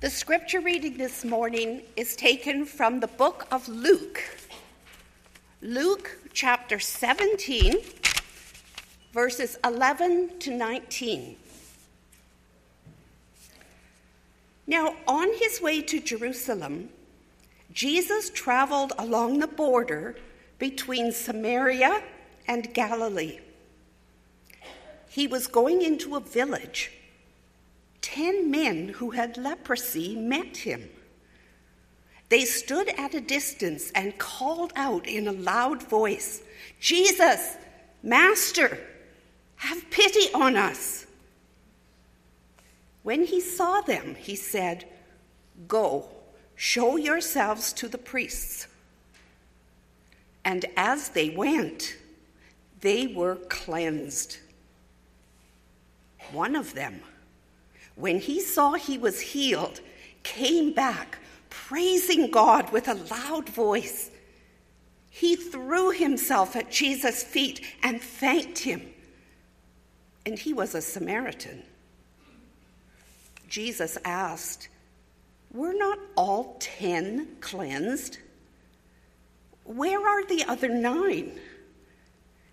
The 0.00 0.08
scripture 0.08 0.60
reading 0.60 0.96
this 0.96 1.26
morning 1.26 1.82
is 1.94 2.16
taken 2.16 2.64
from 2.64 3.00
the 3.00 3.06
book 3.06 3.46
of 3.50 3.68
Luke. 3.68 4.22
Luke 5.60 6.16
chapter 6.32 6.78
17, 6.78 7.76
verses 9.12 9.58
11 9.62 10.38
to 10.38 10.56
19. 10.56 11.36
Now, 14.66 14.94
on 15.06 15.28
his 15.34 15.60
way 15.60 15.82
to 15.82 16.00
Jerusalem, 16.00 16.88
Jesus 17.70 18.30
traveled 18.30 18.94
along 18.96 19.40
the 19.40 19.48
border 19.48 20.16
between 20.58 21.12
Samaria 21.12 22.02
and 22.48 22.72
Galilee. 22.72 23.40
He 25.10 25.26
was 25.26 25.46
going 25.46 25.82
into 25.82 26.16
a 26.16 26.20
village 26.20 26.90
ten 28.00 28.50
men 28.50 28.88
who 28.88 29.10
had 29.10 29.36
leprosy 29.36 30.16
met 30.16 30.58
him. 30.58 30.88
They 32.28 32.44
stood 32.44 32.88
at 32.90 33.14
a 33.14 33.20
distance 33.20 33.90
and 33.94 34.16
called 34.16 34.72
out 34.76 35.06
in 35.06 35.26
a 35.26 35.32
loud 35.32 35.82
voice, 35.82 36.42
Jesus, 36.78 37.56
Master, 38.02 38.78
have 39.56 39.90
pity 39.90 40.32
on 40.32 40.56
us. 40.56 41.06
When 43.02 43.24
he 43.24 43.40
saw 43.40 43.80
them, 43.80 44.14
he 44.14 44.36
said, 44.36 44.86
Go, 45.66 46.08
show 46.54 46.96
yourselves 46.96 47.72
to 47.74 47.88
the 47.88 47.98
priests. 47.98 48.66
And 50.44 50.64
as 50.76 51.10
they 51.10 51.30
went, 51.30 51.96
they 52.80 53.06
were 53.06 53.36
cleansed. 53.36 54.38
One 56.32 56.54
of 56.54 56.74
them, 56.74 57.00
when 57.94 58.18
he 58.18 58.40
saw 58.40 58.74
he 58.74 58.98
was 58.98 59.20
healed, 59.20 59.80
came 60.22 60.72
back, 60.72 61.18
praising 61.48 62.30
God 62.30 62.70
with 62.72 62.88
a 62.88 62.94
loud 62.94 63.48
voice. 63.48 64.10
He 65.10 65.36
threw 65.36 65.90
himself 65.90 66.56
at 66.56 66.70
Jesus' 66.70 67.22
feet 67.22 67.60
and 67.82 68.00
thanked 68.00 68.60
him. 68.60 68.82
And 70.24 70.38
he 70.38 70.52
was 70.52 70.74
a 70.74 70.80
Samaritan. 70.80 71.62
Jesus 73.48 73.98
asked, 74.04 74.68
Were 75.52 75.74
not 75.74 75.98
all 76.16 76.56
ten 76.60 77.36
cleansed? 77.40 78.18
Where 79.64 80.06
are 80.06 80.24
the 80.24 80.44
other 80.44 80.68
nine? 80.68 81.38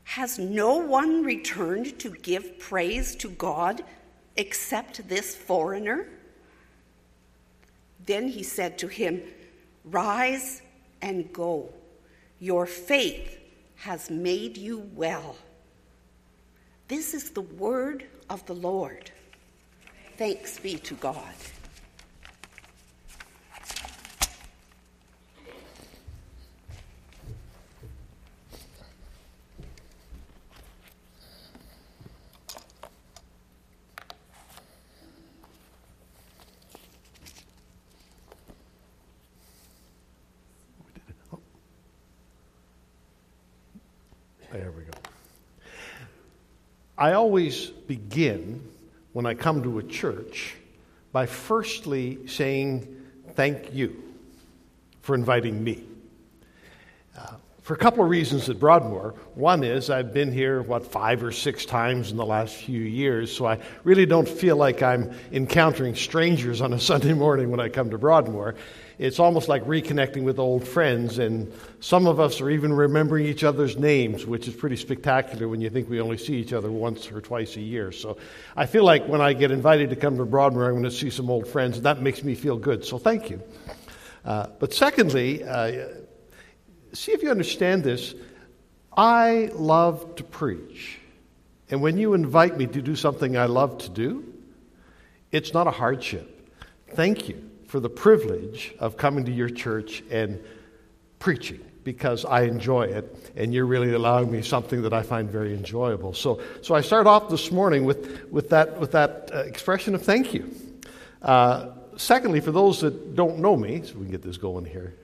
Has 0.03 0.39
no 0.39 0.77
one 0.77 1.23
returned 1.23 1.99
to 1.99 2.09
give 2.09 2.59
praise 2.59 3.15
to 3.17 3.29
God 3.29 3.83
except 4.37 5.07
this 5.07 5.35
foreigner? 5.35 6.07
Then 8.05 8.27
he 8.27 8.43
said 8.43 8.77
to 8.79 8.87
him, 8.87 9.21
Rise 9.83 10.61
and 11.01 11.31
go. 11.33 11.69
Your 12.39 12.65
faith 12.65 13.37
has 13.75 14.09
made 14.09 14.57
you 14.57 14.89
well. 14.93 15.35
This 16.87 17.13
is 17.13 17.31
the 17.31 17.41
word 17.41 18.05
of 18.29 18.45
the 18.45 18.55
Lord. 18.55 19.11
Thanks 20.17 20.57
be 20.59 20.77
to 20.79 20.93
God. 20.95 21.33
I 46.97 47.13
always 47.13 47.67
begin 47.67 48.67
when 49.13 49.25
I 49.25 49.35
come 49.35 49.61
to 49.63 49.77
a 49.77 49.83
church 49.83 50.55
by 51.11 51.27
firstly 51.27 52.27
saying 52.27 52.95
thank 53.33 53.73
you 53.73 54.03
for 55.01 55.13
inviting 55.13 55.63
me. 55.63 55.83
Uh, 57.17 57.35
for 57.67 57.73
a 57.73 57.77
couple 57.77 58.01
of 58.01 58.09
reasons 58.09 58.49
at 58.49 58.57
Broadmoor. 58.57 59.13
One 59.35 59.61
is 59.61 59.89
I've 59.89 60.13
been 60.13 60.31
here, 60.31 60.61
what, 60.61 60.89
five 60.89 61.21
or 61.21 61.33
six 61.33 61.65
times 61.65 62.11
in 62.11 62.15
the 62.15 62.25
last 62.25 62.55
few 62.55 62.79
years, 62.79 63.29
so 63.35 63.45
I 63.45 63.59
really 63.83 64.05
don't 64.05 64.25
feel 64.25 64.55
like 64.55 64.81
I'm 64.81 65.13
encountering 65.33 65.93
strangers 65.93 66.61
on 66.61 66.71
a 66.71 66.79
Sunday 66.91 67.11
morning 67.11 67.51
when 67.51 67.59
I 67.59 67.67
come 67.67 67.89
to 67.89 67.97
Broadmoor 67.97 68.55
it's 68.99 69.19
almost 69.19 69.47
like 69.47 69.63
reconnecting 69.65 70.23
with 70.23 70.39
old 70.39 70.67
friends, 70.67 71.19
and 71.19 71.53
some 71.81 72.07
of 72.07 72.19
us 72.19 72.41
are 72.41 72.49
even 72.49 72.73
remembering 72.73 73.27
each 73.27 73.43
other's 73.43 73.77
names, 73.77 74.25
which 74.25 74.47
is 74.47 74.55
pretty 74.55 74.75
spectacular 74.75 75.47
when 75.47 75.61
you 75.61 75.69
think 75.69 75.87
we 75.87 76.01
only 76.01 76.17
see 76.17 76.33
each 76.33 76.51
other 76.51 76.71
once 76.71 77.11
or 77.11 77.21
twice 77.21 77.57
a 77.57 77.61
year. 77.61 77.91
So 77.91 78.17
I 78.55 78.65
feel 78.65 78.83
like 78.83 79.07
when 79.07 79.21
I 79.21 79.33
get 79.33 79.51
invited 79.51 79.91
to 79.91 79.95
come 79.95 80.17
to 80.17 80.25
Broadmoor, 80.25 80.65
I'm 80.65 80.71
going 80.71 80.83
to 80.83 80.89
see 80.89 81.11
some 81.11 81.29
old 81.29 81.47
friends, 81.47 81.77
and 81.77 81.85
that 81.85 82.01
makes 82.01 82.23
me 82.23 82.33
feel 82.33 82.57
good. 82.57 82.83
So 82.83 82.97
thank 82.97 83.29
you. 83.29 83.39
Uh, 84.25 84.47
but 84.57 84.73
secondly, 84.73 85.43
uh, 85.43 85.89
see 86.97 87.11
if 87.11 87.21
you 87.21 87.29
understand 87.29 87.83
this. 87.83 88.15
I 88.95 89.51
love 89.53 90.15
to 90.15 90.23
preach. 90.23 90.99
And 91.69 91.81
when 91.81 91.97
you 91.97 92.13
invite 92.13 92.57
me 92.57 92.65
to 92.67 92.81
do 92.81 92.95
something 92.95 93.37
I 93.37 93.45
love 93.45 93.77
to 93.79 93.89
do, 93.89 94.33
it's 95.31 95.53
not 95.53 95.67
a 95.67 95.71
hardship. 95.71 96.33
Thank 96.91 97.29
you 97.29 97.49
for 97.67 97.79
the 97.79 97.89
privilege 97.89 98.73
of 98.79 98.97
coming 98.97 99.25
to 99.25 99.31
your 99.31 99.49
church 99.49 100.01
and 100.09 100.43
preaching 101.19 101.59
because 101.83 102.25
I 102.25 102.41
enjoy 102.41 102.83
it, 102.83 103.31
and 103.35 103.53
you're 103.53 103.65
really 103.65 103.93
allowing 103.93 104.31
me 104.31 104.41
something 104.41 104.81
that 104.81 104.93
I 104.93 105.03
find 105.03 105.29
very 105.29 105.53
enjoyable. 105.53 106.13
So, 106.13 106.41
so 106.61 106.75
I 106.75 106.81
start 106.81 107.07
off 107.07 107.29
this 107.29 107.51
morning 107.51 107.85
with, 107.85 108.29
with 108.29 108.49
that, 108.49 108.79
with 108.79 108.91
that 108.91 109.29
uh, 109.33 109.39
expression 109.39 109.95
of 109.95 110.01
thank 110.01 110.33
you. 110.33 110.53
Uh, 111.21 111.69
secondly, 111.95 112.41
for 112.41 112.51
those 112.51 112.81
that 112.81 113.15
don't 113.15 113.39
know 113.39 113.55
me, 113.55 113.83
so 113.83 113.95
we 113.95 114.01
can 114.01 114.11
get 114.11 114.21
this 114.21 114.37
going 114.37 114.65
here. 114.65 114.95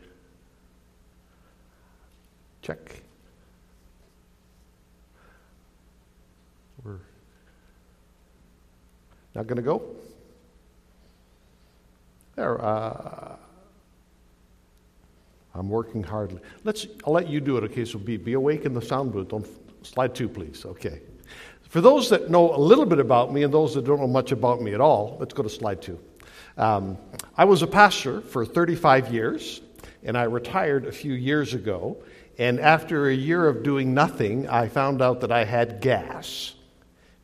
Check. 2.63 3.01
We're 6.83 6.97
not 9.35 9.47
going 9.47 9.57
to 9.57 9.61
go? 9.61 9.83
There, 12.35 12.63
uh, 12.63 13.35
I'm 15.53 15.67
working 15.67 16.03
hard. 16.03 16.39
Let's, 16.63 16.87
I'll 17.05 17.13
let 17.13 17.27
you 17.27 17.41
do 17.41 17.57
it, 17.57 17.65
okay? 17.65 17.83
So 17.83 17.99
be, 17.99 18.15
be 18.15 18.33
awake 18.33 18.63
in 18.63 18.73
the 18.73 18.81
sound 18.81 19.11
booth. 19.11 19.27
Don't, 19.27 19.45
slide 19.85 20.15
two, 20.15 20.29
please. 20.29 20.65
Okay. 20.65 21.01
For 21.63 21.81
those 21.81 22.09
that 22.11 22.29
know 22.29 22.55
a 22.55 22.57
little 22.57 22.85
bit 22.85 22.99
about 22.99 23.33
me 23.33 23.43
and 23.43 23.53
those 23.53 23.75
that 23.75 23.83
don't 23.83 23.99
know 23.99 24.07
much 24.07 24.31
about 24.31 24.61
me 24.61 24.73
at 24.73 24.79
all, 24.79 25.17
let's 25.19 25.33
go 25.33 25.43
to 25.43 25.49
slide 25.49 25.81
two. 25.81 25.99
Um, 26.57 26.97
I 27.35 27.43
was 27.43 27.61
a 27.61 27.67
pastor 27.67 28.21
for 28.21 28.45
35 28.45 29.13
years, 29.13 29.59
and 30.03 30.17
I 30.17 30.23
retired 30.23 30.85
a 30.85 30.93
few 30.93 31.13
years 31.13 31.53
ago. 31.53 31.97
And 32.37 32.59
after 32.59 33.07
a 33.07 33.13
year 33.13 33.47
of 33.47 33.63
doing 33.63 33.93
nothing, 33.93 34.47
I 34.49 34.67
found 34.67 35.01
out 35.01 35.21
that 35.21 35.31
I 35.31 35.45
had 35.45 35.81
gas. 35.81 36.55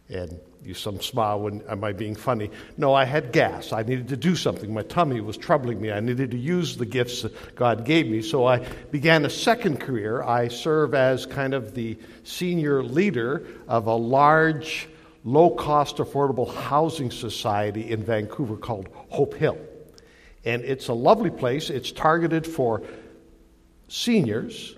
And 0.08 0.40
you 0.64 0.74
some 0.74 1.00
smile 1.02 1.40
when 1.40 1.62
am 1.64 1.84
I 1.84 1.94
being 1.94 2.16
funny? 2.16 2.52
No, 2.78 2.94
I 2.94 3.06
had 3.06 3.32
gas. 3.32 3.72
I 3.72 3.84
needed 3.84 4.10
to 4.10 4.18
do 4.18 4.36
something. 4.36 4.74
My 4.74 4.84
tummy 4.84 5.22
was 5.22 5.38
troubling 5.38 5.82
me. 5.82 5.92
I 5.92 6.00
needed 6.00 6.32
to 6.32 6.38
use 6.38 6.78
the 6.78 6.86
gifts 6.86 7.24
that 7.24 7.56
God 7.56 7.86
gave 7.86 8.08
me. 8.08 8.22
So 8.22 8.46
I 8.46 8.60
began 8.92 9.26
a 9.26 9.30
second 9.30 9.80
career. 9.80 10.22
I 10.22 10.50
serve 10.50 10.94
as 10.94 11.26
kind 11.26 11.54
of 11.54 11.74
the 11.74 11.98
senior 12.24 12.84
leader 12.84 13.48
of 13.68 13.88
a 13.88 13.96
large, 13.96 14.90
low 15.24 15.50
cost, 15.50 15.98
affordable 15.98 16.54
housing 16.54 17.10
society 17.10 17.92
in 17.92 18.04
Vancouver 18.04 18.58
called 18.58 18.90
Hope 19.10 19.34
Hill. 19.34 19.58
And 20.46 20.64
it's 20.64 20.88
a 20.88 20.94
lovely 20.94 21.32
place. 21.32 21.70
It's 21.70 21.92
targeted 21.92 22.46
for 22.46 22.84
seniors 23.88 24.76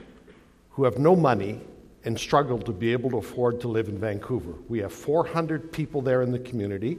who 0.72 0.84
have 0.86 0.98
no 0.98 1.16
money 1.16 1.60
and 2.04 2.18
struggle 2.20 2.58
to 2.60 2.72
be 2.72 2.92
able 2.92 3.10
to 3.12 3.18
afford 3.18 3.62
to 3.62 3.68
live 3.68 3.88
in 3.88 3.98
Vancouver. 3.98 4.54
We 4.68 4.80
have 4.80 4.92
400 4.92 5.72
people 5.72 6.02
there 6.02 6.22
in 6.22 6.32
the 6.32 6.40
community. 6.40 6.98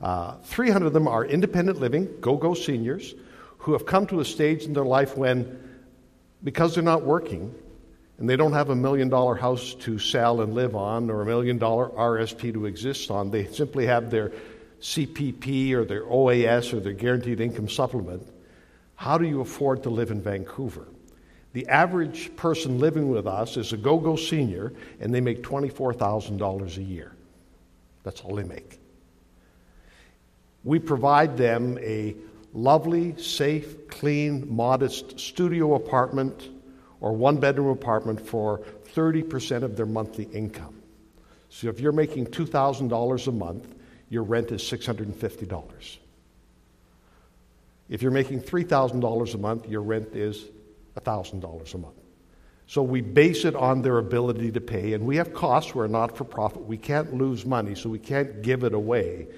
Uh, 0.00 0.36
300 0.44 0.86
of 0.86 0.92
them 0.92 1.08
are 1.08 1.24
independent 1.24 1.80
living, 1.80 2.08
go 2.20 2.36
go 2.36 2.54
seniors, 2.54 3.14
who 3.58 3.72
have 3.72 3.86
come 3.86 4.06
to 4.06 4.20
a 4.20 4.24
stage 4.24 4.64
in 4.64 4.72
their 4.72 4.84
life 4.84 5.16
when, 5.16 5.58
because 6.42 6.74
they're 6.74 6.84
not 6.84 7.02
working, 7.02 7.54
and 8.18 8.28
they 8.28 8.36
don't 8.36 8.52
have 8.52 8.70
a 8.70 8.76
million 8.76 9.08
dollar 9.08 9.34
house 9.34 9.74
to 9.74 9.98
sell 9.98 10.40
and 10.40 10.54
live 10.54 10.76
on 10.76 11.10
or 11.10 11.22
a 11.22 11.26
million 11.26 11.58
dollar 11.58 11.88
RSP 11.88 12.52
to 12.52 12.66
exist 12.66 13.10
on, 13.10 13.30
they 13.30 13.46
simply 13.46 13.86
have 13.86 14.10
their 14.10 14.32
CPP 14.80 15.72
or 15.72 15.84
their 15.84 16.04
OAS 16.04 16.72
or 16.72 16.80
their 16.80 16.92
guaranteed 16.92 17.40
income 17.40 17.68
supplement. 17.68 18.22
How 18.94 19.18
do 19.18 19.26
you 19.26 19.40
afford 19.40 19.82
to 19.84 19.90
live 19.90 20.10
in 20.10 20.20
Vancouver? 20.20 20.86
The 21.54 21.68
average 21.68 22.34
person 22.34 22.80
living 22.80 23.08
with 23.08 23.28
us 23.28 23.56
is 23.56 23.72
a 23.72 23.76
go 23.76 23.98
go 23.98 24.16
senior, 24.16 24.72
and 25.00 25.14
they 25.14 25.20
make 25.20 25.42
$24,000 25.42 26.76
a 26.76 26.82
year. 26.82 27.12
That's 28.02 28.20
all 28.22 28.34
they 28.34 28.42
make. 28.42 28.80
We 30.64 30.80
provide 30.80 31.36
them 31.36 31.78
a 31.80 32.16
lovely, 32.52 33.16
safe, 33.18 33.86
clean, 33.86 34.52
modest 34.54 35.20
studio 35.20 35.74
apartment 35.74 36.48
or 37.00 37.12
one 37.12 37.36
bedroom 37.36 37.68
apartment 37.68 38.20
for 38.20 38.62
30% 38.94 39.62
of 39.62 39.76
their 39.76 39.86
monthly 39.86 40.24
income. 40.24 40.82
So 41.50 41.68
if 41.68 41.78
you're 41.78 41.92
making 41.92 42.26
$2,000 42.26 43.26
a 43.28 43.32
month, 43.32 43.74
your 44.08 44.24
rent 44.24 44.50
is 44.50 44.62
$650. 44.62 45.98
If 47.88 48.02
you're 48.02 48.10
making 48.10 48.40
$3,000 48.40 49.34
a 49.34 49.38
month, 49.38 49.68
your 49.68 49.82
rent 49.82 50.08
is 50.14 50.46
$1,000 50.96 51.74
a 51.74 51.78
month. 51.78 51.94
So 52.66 52.82
we 52.82 53.02
base 53.02 53.44
it 53.44 53.54
on 53.54 53.82
their 53.82 53.98
ability 53.98 54.50
to 54.52 54.60
pay, 54.60 54.94
and 54.94 55.04
we 55.04 55.16
have 55.16 55.34
costs. 55.34 55.74
We're 55.74 55.86
not 55.86 56.16
for 56.16 56.24
profit. 56.24 56.64
We 56.64 56.78
can't 56.78 57.12
lose 57.12 57.44
money, 57.44 57.74
so 57.74 57.90
we 57.90 57.98
can't 57.98 58.40
give 58.42 58.64
it 58.64 58.72
away. 58.72 59.28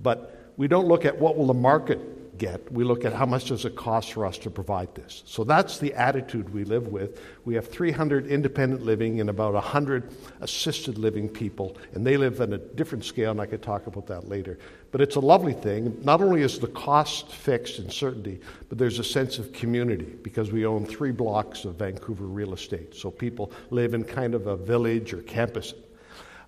But 0.00 0.52
we 0.56 0.66
don't 0.66 0.88
look 0.88 1.04
at 1.04 1.16
what 1.18 1.36
will 1.36 1.46
the 1.46 1.54
market 1.54 2.00
get. 2.38 2.72
We 2.72 2.84
look 2.84 3.04
at 3.04 3.12
how 3.12 3.26
much 3.26 3.46
does 3.46 3.64
it 3.64 3.76
cost 3.76 4.12
for 4.12 4.24
us 4.24 4.38
to 4.38 4.50
provide 4.50 4.94
this. 4.94 5.22
So 5.26 5.44
that's 5.44 5.78
the 5.78 5.94
attitude 5.94 6.52
we 6.52 6.64
live 6.64 6.88
with. 6.88 7.20
We 7.44 7.54
have 7.54 7.68
300 7.68 8.26
independent 8.26 8.82
living 8.82 9.20
and 9.20 9.28
about 9.28 9.54
100 9.54 10.12
assisted 10.40 10.98
living 10.98 11.28
people, 11.28 11.76
and 11.94 12.06
they 12.06 12.16
live 12.16 12.40
on 12.40 12.52
a 12.52 12.58
different 12.58 13.04
scale, 13.04 13.30
and 13.30 13.40
I 13.40 13.46
could 13.46 13.62
talk 13.62 13.86
about 13.86 14.06
that 14.06 14.28
later. 14.28 14.58
But 14.90 15.00
it's 15.00 15.16
a 15.16 15.20
lovely 15.20 15.52
thing. 15.52 15.98
Not 16.02 16.20
only 16.20 16.42
is 16.42 16.58
the 16.58 16.68
cost 16.68 17.30
fixed 17.32 17.78
and 17.78 17.92
certainty, 17.92 18.40
but 18.68 18.78
there's 18.78 18.98
a 18.98 19.04
sense 19.04 19.38
of 19.38 19.52
community 19.52 20.16
because 20.22 20.52
we 20.52 20.66
own 20.66 20.84
three 20.86 21.12
blocks 21.12 21.64
of 21.64 21.76
Vancouver 21.76 22.24
real 22.24 22.52
estate. 22.54 22.94
So 22.94 23.10
people 23.10 23.52
live 23.70 23.94
in 23.94 24.04
kind 24.04 24.34
of 24.34 24.46
a 24.46 24.56
village 24.56 25.12
or 25.12 25.22
campus. 25.22 25.74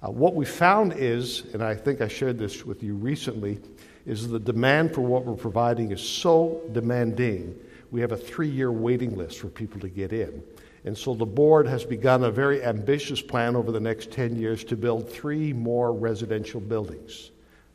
Uh, 0.05 0.11
what 0.11 0.35
we 0.35 0.45
found 0.45 0.93
is, 0.93 1.45
and 1.55 1.63
I 1.63 1.75
think 1.75 2.03
I 2.03 2.09
shared 2.09 2.39
this 2.39 2.65
with 2.65 2.83
you 2.83 2.95
recently, 2.95 3.59
is 4.07 4.29
the 4.29 4.39
demand 4.39 4.95
for 4.95 5.01
what 5.01 5.25
we're 5.25 5.35
providing 5.35 5.91
is 5.91 6.01
so 6.01 6.63
demanding, 6.73 7.59
we 7.91 8.01
have 8.01 8.13
a 8.13 8.17
three 8.17 8.49
year 8.49 8.71
waiting 8.73 9.17
list 9.17 9.39
for 9.39 9.49
people 9.49 9.81
to 9.81 9.89
get 9.89 10.13
in. 10.13 10.43
And 10.85 10.97
so 10.97 11.15
the 11.15 11.25
board 11.25 11.67
has 11.67 11.85
begun 11.85 12.25
a 12.25 12.31
very 12.31 12.63
ambitious 12.63 13.23
plan 13.23 13.57
over 13.57 13.73
the 13.73 13.81
next 13.81 14.11
10 14.11 14.37
years 14.37 14.65
to 14.65 14.77
build 14.77 15.09
three 15.09 15.53
more 15.53 15.93
residential 15.93 16.61
buildings. 16.61 17.31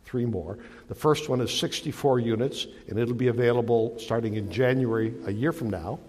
Three 0.05 0.25
more. 0.25 0.59
The 0.87 0.95
first 0.95 1.29
one 1.29 1.41
is 1.41 1.55
64 1.57 2.19
units, 2.19 2.67
and 2.87 2.99
it'll 2.99 3.15
be 3.15 3.27
available 3.27 3.97
starting 3.97 4.35
in 4.35 4.51
January, 4.51 5.13
a 5.25 5.31
year 5.31 5.51
from 5.51 5.69
now. 5.69 5.99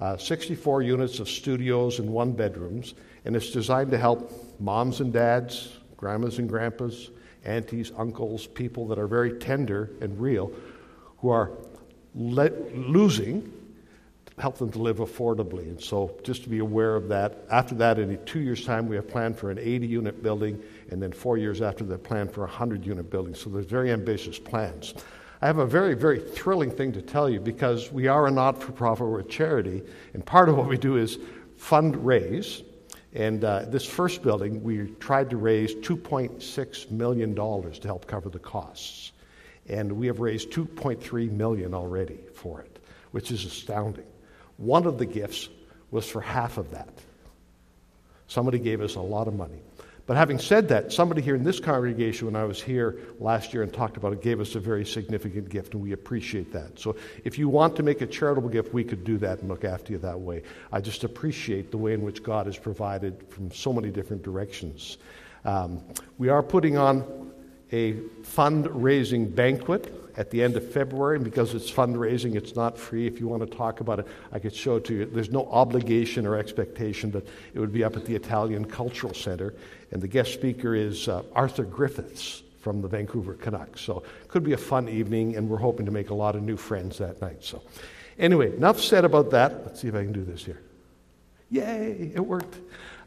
Uh, 0.00 0.16
64 0.16 0.82
units 0.82 1.20
of 1.20 1.28
studios 1.28 1.98
and 1.98 2.10
one 2.10 2.32
bedrooms, 2.32 2.94
and 3.24 3.34
it's 3.34 3.50
designed 3.50 3.90
to 3.90 3.98
help 3.98 4.30
moms 4.60 5.00
and 5.00 5.12
dads, 5.12 5.78
grandmas 5.96 6.38
and 6.38 6.48
grandpas, 6.48 7.10
aunties, 7.46 7.92
uncles, 7.96 8.46
people 8.46 8.86
that 8.88 8.98
are 8.98 9.06
very 9.06 9.38
tender 9.38 9.90
and 10.00 10.18
real, 10.20 10.52
who 11.18 11.30
are 11.30 11.50
le- 12.14 12.50
losing, 12.74 13.52
help 14.38 14.58
them 14.58 14.70
to 14.70 14.78
live 14.78 14.98
affordably. 14.98 15.62
And 15.62 15.80
so 15.80 16.18
just 16.22 16.42
to 16.42 16.48
be 16.48 16.58
aware 16.58 16.94
of 16.94 17.08
that. 17.08 17.38
After 17.50 17.74
that, 17.76 17.98
in 17.98 18.22
two 18.26 18.40
years' 18.40 18.64
time, 18.64 18.86
we 18.86 18.96
have 18.96 19.08
planned 19.08 19.38
for 19.38 19.50
an 19.50 19.58
80 19.58 19.86
unit 19.86 20.22
building, 20.22 20.62
and 20.90 21.02
then 21.02 21.12
four 21.12 21.38
years 21.38 21.62
after 21.62 21.84
that, 21.84 22.04
planned 22.04 22.32
for 22.32 22.42
a 22.42 22.48
100 22.48 22.84
unit 22.84 23.10
building. 23.10 23.34
So 23.34 23.48
there's 23.48 23.66
very 23.66 23.90
ambitious 23.90 24.38
plans. 24.38 24.94
I 25.40 25.46
have 25.46 25.58
a 25.58 25.66
very, 25.66 25.94
very 25.94 26.18
thrilling 26.18 26.70
thing 26.70 26.92
to 26.92 27.02
tell 27.02 27.28
you 27.28 27.40
because 27.40 27.92
we 27.92 28.08
are 28.08 28.26
a 28.26 28.30
not 28.30 28.62
for 28.62 28.72
profit, 28.72 29.06
we're 29.06 29.20
a 29.20 29.24
charity, 29.24 29.82
and 30.14 30.24
part 30.24 30.48
of 30.48 30.56
what 30.56 30.66
we 30.66 30.78
do 30.78 30.96
is 30.96 31.18
fundraise 31.58 32.62
and 33.16 33.42
uh, 33.44 33.62
this 33.66 33.86
first 33.86 34.22
building, 34.22 34.62
we 34.62 34.88
tried 35.00 35.30
to 35.30 35.38
raise 35.38 35.74
$2.6 35.76 36.90
million 36.90 37.34
to 37.34 37.80
help 37.82 38.06
cover 38.06 38.28
the 38.28 38.38
costs. 38.38 39.12
And 39.70 39.90
we 39.92 40.06
have 40.06 40.20
raised 40.20 40.50
2.3 40.50 41.30
million 41.30 41.72
already 41.72 42.18
for 42.34 42.60
it, 42.60 42.78
which 43.12 43.30
is 43.30 43.46
astounding. 43.46 44.04
One 44.58 44.86
of 44.86 44.98
the 44.98 45.06
gifts 45.06 45.48
was 45.90 46.06
for 46.06 46.20
half 46.20 46.58
of 46.58 46.70
that. 46.72 46.92
Somebody 48.28 48.58
gave 48.58 48.82
us 48.82 48.96
a 48.96 49.00
lot 49.00 49.28
of 49.28 49.34
money. 49.34 49.62
But 50.06 50.16
having 50.16 50.38
said 50.38 50.68
that, 50.68 50.92
somebody 50.92 51.20
here 51.20 51.34
in 51.34 51.42
this 51.42 51.58
congregation, 51.58 52.26
when 52.26 52.36
I 52.36 52.44
was 52.44 52.62
here 52.62 53.00
last 53.18 53.52
year 53.52 53.64
and 53.64 53.72
talked 53.72 53.96
about 53.96 54.12
it, 54.12 54.22
gave 54.22 54.40
us 54.40 54.54
a 54.54 54.60
very 54.60 54.86
significant 54.86 55.48
gift, 55.48 55.74
and 55.74 55.82
we 55.82 55.92
appreciate 55.92 56.52
that. 56.52 56.78
So 56.78 56.94
if 57.24 57.38
you 57.38 57.48
want 57.48 57.74
to 57.76 57.82
make 57.82 58.02
a 58.02 58.06
charitable 58.06 58.48
gift, 58.48 58.72
we 58.72 58.84
could 58.84 59.02
do 59.02 59.18
that 59.18 59.40
and 59.40 59.48
look 59.48 59.64
after 59.64 59.92
you 59.92 59.98
that 59.98 60.20
way. 60.20 60.42
I 60.70 60.80
just 60.80 61.02
appreciate 61.02 61.72
the 61.72 61.78
way 61.78 61.92
in 61.92 62.02
which 62.02 62.22
God 62.22 62.46
has 62.46 62.56
provided 62.56 63.24
from 63.30 63.50
so 63.50 63.72
many 63.72 63.90
different 63.90 64.22
directions. 64.22 64.98
Um, 65.44 65.82
we 66.18 66.28
are 66.28 66.42
putting 66.42 66.76
on 66.76 67.32
a 67.72 67.94
fundraising 68.22 69.34
banquet 69.34 69.92
at 70.16 70.30
the 70.30 70.42
end 70.42 70.56
of 70.56 70.72
February. 70.72 71.16
And 71.16 71.24
because 71.24 71.54
it's 71.54 71.70
fundraising, 71.70 72.34
it's 72.34 72.56
not 72.56 72.78
free. 72.78 73.06
If 73.06 73.20
you 73.20 73.28
want 73.28 73.48
to 73.48 73.56
talk 73.56 73.80
about 73.80 73.98
it, 73.98 74.06
I 74.32 74.38
could 74.38 74.54
show 74.54 74.76
it 74.76 74.84
to 74.86 74.94
you. 74.94 75.04
There's 75.06 75.30
no 75.30 75.46
obligation 75.50 76.26
or 76.26 76.36
expectation, 76.36 77.10
but 77.10 77.26
it 77.54 77.60
would 77.60 77.72
be 77.72 77.84
up 77.84 77.96
at 77.96 78.04
the 78.04 78.14
Italian 78.14 78.64
Cultural 78.64 79.14
Center. 79.14 79.54
And 79.90 80.02
the 80.02 80.08
guest 80.08 80.32
speaker 80.32 80.74
is 80.74 81.08
uh, 81.08 81.22
Arthur 81.34 81.64
Griffiths 81.64 82.42
from 82.60 82.82
the 82.82 82.88
Vancouver 82.88 83.34
Canucks. 83.34 83.80
So 83.80 84.02
it 84.22 84.28
could 84.28 84.42
be 84.42 84.52
a 84.52 84.58
fun 84.58 84.88
evening, 84.88 85.36
and 85.36 85.48
we're 85.48 85.56
hoping 85.58 85.86
to 85.86 85.92
make 85.92 86.10
a 86.10 86.14
lot 86.14 86.34
of 86.34 86.42
new 86.42 86.56
friends 86.56 86.98
that 86.98 87.20
night. 87.20 87.44
So, 87.44 87.62
anyway, 88.18 88.56
enough 88.56 88.80
said 88.80 89.04
about 89.04 89.30
that. 89.30 89.64
Let's 89.64 89.80
see 89.80 89.88
if 89.88 89.94
I 89.94 90.02
can 90.02 90.12
do 90.12 90.24
this 90.24 90.44
here. 90.44 90.60
Yay, 91.50 92.10
it 92.12 92.26
worked. 92.26 92.58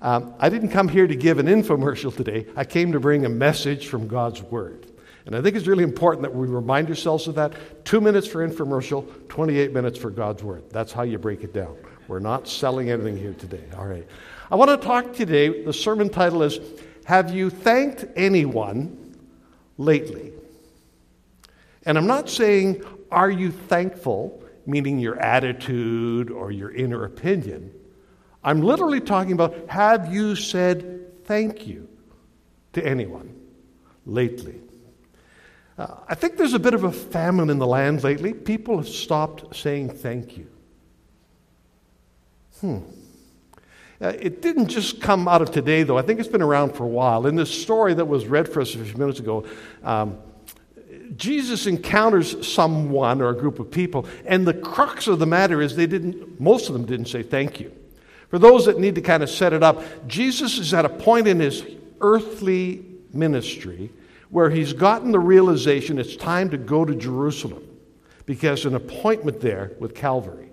Um, 0.02 0.34
I 0.40 0.48
didn't 0.48 0.70
come 0.70 0.88
here 0.88 1.08
to 1.08 1.16
give 1.16 1.40
an 1.40 1.48
infomercial 1.48 2.16
today. 2.16 2.46
I 2.56 2.64
came 2.64 2.94
to 2.94 3.02
bring 3.02 3.26
a 3.26 3.30
message 3.30 3.88
from 3.88 4.08
God's 4.08 4.42
Word. 4.42 4.89
And 5.30 5.36
I 5.36 5.44
think 5.44 5.56
it's 5.56 5.68
really 5.68 5.84
important 5.84 6.24
that 6.24 6.34
we 6.34 6.48
remind 6.48 6.90
ourselves 6.90 7.28
of 7.28 7.36
that. 7.36 7.54
Two 7.86 8.02
minutes 8.02 8.26
for 8.26 8.48
infomercial, 8.48 9.06
28 9.30 9.72
minutes 9.72 10.00
for 10.00 10.10
God's 10.10 10.44
Word. 10.44 10.64
That's 10.72 10.92
how 10.92 11.04
you 11.04 11.20
break 11.20 11.44
it 11.44 11.54
down. 11.54 11.78
We're 12.08 12.18
not 12.18 12.48
selling 12.48 12.90
anything 12.90 13.16
here 13.16 13.36
today. 13.36 13.62
All 13.78 13.86
right. 13.86 14.08
I 14.50 14.56
want 14.56 14.72
to 14.72 14.88
talk 14.88 15.14
today. 15.14 15.64
The 15.64 15.72
sermon 15.72 16.10
title 16.10 16.42
is 16.42 16.60
Have 17.06 17.32
You 17.32 17.52
Thanked 17.52 18.06
Anyone 18.16 19.18
Lately? 19.78 20.34
And 21.86 21.96
I'm 21.96 22.08
not 22.08 22.28
saying, 22.28 22.84
Are 23.12 23.30
you 23.30 23.52
thankful, 23.52 24.44
meaning 24.66 24.98
your 24.98 25.20
attitude 25.20 26.32
or 26.32 26.50
your 26.50 26.72
inner 26.72 27.06
opinion. 27.06 27.72
I'm 28.44 28.62
literally 28.62 29.00
talking 29.00 29.34
about 29.34 29.70
have 29.70 30.12
you 30.12 30.36
said 30.36 31.24
thank 31.26 31.68
you 31.68 31.88
to 32.74 32.84
anyone 32.84 33.36
lately? 34.08 34.62
Uh, 35.80 35.96
I 36.10 36.16
think 36.16 36.36
there's 36.36 36.54
a 36.54 36.60
bit 36.60 36.74
of 36.74 36.84
a 36.84 36.92
famine 36.92 37.50
in 37.50 37.58
the 37.58 37.66
land 37.66 38.04
lately. 38.04 38.34
People 38.34 38.76
have 38.76 38.90
stopped 38.90 39.56
saying 39.56 39.92
thank 39.92 40.36
you. 40.36 40.48
Hmm. 42.60 42.80
Uh, 44.02 44.12
it 44.20 44.42
didn't 44.42 44.68
just 44.68 45.00
come 45.00 45.30
out 45.30 45.42
of 45.42 45.52
today, 45.52 45.84
though. 45.84 45.98
I 45.98 46.02
think 46.02 46.20
it's 46.20 46.28
been 46.28 46.42
around 46.42 46.76
for 46.76 46.84
a 46.84 46.88
while. 46.88 47.26
In 47.28 47.38
this 47.38 47.50
story 47.50 47.94
that 47.94 48.04
was 48.04 48.26
read 48.26 48.50
for 48.50 48.60
us 48.60 48.76
a 48.76 48.80
few 48.80 48.98
minutes 48.98 49.22
ago, 49.22 49.46
um, 49.82 50.18
Jesus 51.16 51.66
encounters 51.66 52.46
someone 52.46 53.22
or 53.22 53.30
a 53.30 53.36
group 53.36 53.60
of 53.60 53.72
people, 53.72 54.06
and 54.26 54.46
the 54.46 54.54
crux 54.54 55.08
of 55.08 55.20
the 55.20 55.26
matter 55.26 55.62
is 55.62 55.78
they 55.78 55.88
didn't, 55.88 56.42
most 56.42 56.68
of 56.68 56.74
them 56.74 56.86
didn't 56.86 57.08
say 57.08 57.24
thank 57.24 57.62
you. 57.62 57.74
For 58.28 58.38
those 58.38 58.66
that 58.66 58.80
need 58.80 58.96
to 58.96 59.02
kind 59.02 59.24
of 59.24 59.30
set 59.30 59.54
it 59.54 59.64
up, 59.64 59.82
Jesus 60.08 60.58
is 60.58 60.74
at 60.74 60.84
a 60.84 60.90
point 60.90 61.26
in 61.26 61.40
his 61.40 61.66
earthly 62.02 62.86
ministry 63.14 63.92
where 64.30 64.50
he's 64.50 64.74
gotten 64.74 65.12
the 65.12 65.20
realization 65.20 65.98
it's 65.98 66.16
time 66.16 66.50
to 66.52 66.58
go 66.58 66.86
to 66.86 66.96
Jerusalem 66.96 67.66
because 68.26 68.66
an 68.66 68.76
appointment 68.76 69.42
there 69.42 69.72
with 69.80 69.96
Calvary. 69.96 70.50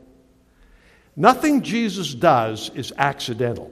Nothing 1.14 1.62
Jesus 1.62 2.14
does 2.14 2.70
is 2.74 2.92
accidental. 2.96 3.70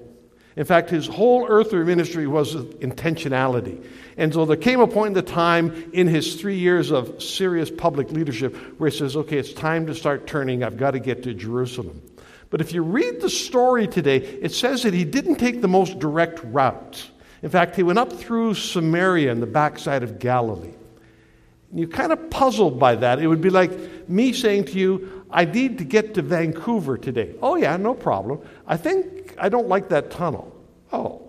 In 0.56 0.64
fact, 0.64 0.88
his 0.88 1.06
whole 1.06 1.46
earthly 1.48 1.82
ministry 1.84 2.26
was 2.26 2.54
intentionality. 2.54 3.84
And 4.16 4.32
so 4.32 4.44
there 4.44 4.56
came 4.56 4.80
a 4.80 4.86
point 4.86 5.08
in 5.08 5.14
the 5.14 5.22
time 5.22 5.90
in 5.92 6.06
his 6.06 6.36
three 6.36 6.58
years 6.58 6.92
of 6.92 7.22
serious 7.22 7.70
public 7.70 8.12
leadership 8.12 8.54
where 8.78 8.88
he 8.88 8.96
says, 8.96 9.16
okay, 9.16 9.38
it's 9.38 9.52
time 9.52 9.86
to 9.86 9.94
start 9.94 10.26
turning. 10.26 10.62
I've 10.62 10.76
got 10.76 10.92
to 10.92 11.00
get 11.00 11.24
to 11.24 11.34
Jerusalem. 11.34 12.02
But 12.50 12.60
if 12.60 12.72
you 12.72 12.82
read 12.82 13.20
the 13.20 13.30
story 13.30 13.88
today, 13.88 14.18
it 14.18 14.52
says 14.52 14.84
that 14.84 14.94
he 14.94 15.04
didn't 15.04 15.36
take 15.36 15.60
the 15.60 15.68
most 15.68 15.98
direct 15.98 16.40
route. 16.44 17.10
In 17.44 17.50
fact, 17.50 17.76
he 17.76 17.82
went 17.82 17.98
up 17.98 18.10
through 18.10 18.54
Samaria 18.54 19.30
and 19.30 19.42
the 19.42 19.46
backside 19.46 20.02
of 20.02 20.18
Galilee. 20.18 20.72
You're 21.74 21.88
kind 21.88 22.10
of 22.10 22.30
puzzled 22.30 22.78
by 22.78 22.94
that. 22.94 23.18
It 23.18 23.26
would 23.26 23.42
be 23.42 23.50
like 23.50 24.08
me 24.08 24.32
saying 24.32 24.64
to 24.66 24.78
you, 24.78 25.26
I 25.30 25.44
need 25.44 25.76
to 25.76 25.84
get 25.84 26.14
to 26.14 26.22
Vancouver 26.22 26.96
today. 26.96 27.34
Oh, 27.42 27.56
yeah, 27.56 27.76
no 27.76 27.92
problem. 27.92 28.40
I 28.66 28.78
think 28.78 29.34
I 29.36 29.50
don't 29.50 29.68
like 29.68 29.90
that 29.90 30.10
tunnel. 30.10 30.56
Oh. 30.90 31.20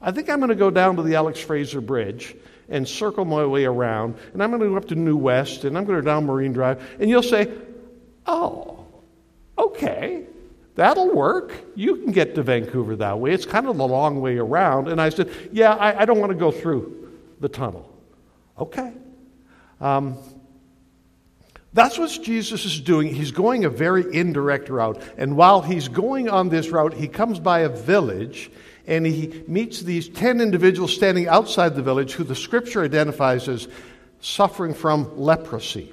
I 0.00 0.10
think 0.10 0.28
I'm 0.28 0.40
going 0.40 0.48
to 0.48 0.56
go 0.56 0.70
down 0.70 0.96
to 0.96 1.04
the 1.04 1.14
Alex 1.14 1.38
Fraser 1.38 1.80
Bridge 1.80 2.34
and 2.68 2.88
circle 2.88 3.24
my 3.24 3.46
way 3.46 3.64
around, 3.64 4.16
and 4.32 4.42
I'm 4.42 4.50
going 4.50 4.62
to 4.62 4.68
go 4.68 4.76
up 4.76 4.88
to 4.88 4.96
New 4.96 5.16
West, 5.16 5.62
and 5.62 5.78
I'm 5.78 5.84
going 5.84 6.00
to 6.00 6.04
down 6.04 6.26
Marine 6.26 6.52
Drive, 6.52 6.82
and 6.98 7.08
you'll 7.08 7.22
say, 7.22 7.52
Oh, 8.26 8.84
okay. 9.56 10.24
That'll 10.74 11.14
work. 11.14 11.52
You 11.74 11.96
can 11.96 12.12
get 12.12 12.34
to 12.36 12.42
Vancouver 12.42 12.96
that 12.96 13.18
way. 13.18 13.32
It's 13.32 13.44
kind 13.44 13.66
of 13.66 13.76
the 13.76 13.86
long 13.86 14.20
way 14.20 14.38
around. 14.38 14.88
And 14.88 15.00
I 15.00 15.10
said, 15.10 15.30
Yeah, 15.52 15.74
I, 15.74 16.02
I 16.02 16.04
don't 16.04 16.18
want 16.18 16.30
to 16.30 16.38
go 16.38 16.50
through 16.50 17.10
the 17.40 17.48
tunnel. 17.48 17.92
Okay. 18.58 18.92
Um, 19.80 20.16
That's 21.74 21.98
what 21.98 22.10
Jesus 22.22 22.64
is 22.64 22.80
doing. 22.80 23.14
He's 23.14 23.32
going 23.32 23.64
a 23.64 23.70
very 23.70 24.14
indirect 24.14 24.68
route. 24.68 25.02
And 25.18 25.36
while 25.36 25.60
he's 25.60 25.88
going 25.88 26.28
on 26.28 26.48
this 26.48 26.70
route, 26.70 26.94
he 26.94 27.08
comes 27.08 27.38
by 27.38 27.60
a 27.60 27.68
village 27.68 28.50
and 28.86 29.06
he 29.06 29.44
meets 29.46 29.80
these 29.80 30.08
10 30.08 30.40
individuals 30.40 30.92
standing 30.94 31.28
outside 31.28 31.74
the 31.74 31.82
village 31.82 32.12
who 32.12 32.24
the 32.24 32.34
scripture 32.34 32.82
identifies 32.82 33.48
as 33.48 33.68
suffering 34.20 34.74
from 34.74 35.18
leprosy. 35.18 35.92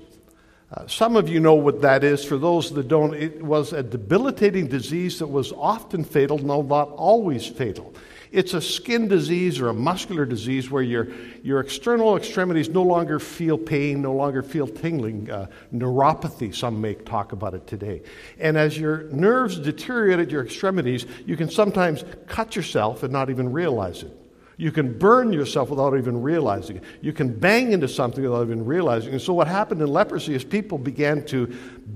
Uh, 0.72 0.86
some 0.86 1.16
of 1.16 1.28
you 1.28 1.40
know 1.40 1.56
what 1.56 1.82
that 1.82 2.04
is. 2.04 2.24
For 2.24 2.38
those 2.38 2.72
that 2.74 2.88
don't, 2.88 3.16
it 3.16 3.42
was 3.42 3.74
a 3.74 3.82
debilitating 3.82 4.68
disease 4.68 5.18
that 5.20 5.28
was 5.28 5.52
often 5.52 6.04
fatal, 6.04 6.38
no, 6.38 6.62
not 6.62 6.90
always 6.90 7.48
fatal. 7.48 7.94
It's 8.32 8.54
a 8.54 8.62
skin 8.62 9.08
disease 9.08 9.60
or 9.60 9.70
a 9.70 9.74
muscular 9.74 10.24
disease 10.24 10.70
where 10.70 10.84
your, 10.84 11.08
your 11.42 11.60
external 11.60 12.16
extremities 12.16 12.70
no 12.70 12.84
longer 12.84 13.18
feel 13.18 13.58
pain, 13.58 14.04
no 14.04 14.14
longer 14.14 14.44
feel 14.44 14.68
tingling. 14.68 15.32
Uh, 15.32 15.48
neuropathy, 15.74 16.54
some 16.54 16.80
may 16.80 16.94
talk 16.94 17.32
about 17.32 17.56
it 17.56 17.66
today. 17.66 18.04
And 18.38 18.56
as 18.56 18.78
your 18.78 19.04
nerves 19.06 19.58
deteriorate 19.58 20.20
at 20.20 20.30
your 20.30 20.44
extremities, 20.44 21.08
you 21.26 21.36
can 21.36 21.50
sometimes 21.50 22.06
cut 22.28 22.56
yourself 22.56 23.02
and 23.02 23.12
not 23.12 23.32
even 23.32 23.52
realize 23.52 24.04
it. 24.04 24.19
You 24.60 24.72
can 24.72 24.98
burn 24.98 25.34
yourself 25.34 25.70
without 25.70 25.98
even 25.98 26.22
realizing 26.22 26.78
it. 26.78 26.84
You 27.02 27.14
can 27.14 27.34
bang 27.34 27.72
into 27.72 27.88
something 27.88 28.24
without 28.24 28.44
even 28.44 28.66
realizing 28.66 29.10
it. 29.10 29.14
And 29.14 29.22
so, 29.22 29.34
what 29.34 29.48
happened 29.48 29.82
in 29.82 29.88
leprosy 29.88 30.36
is 30.36 30.44
people 30.44 30.78
began 30.78 31.26
to 31.28 31.48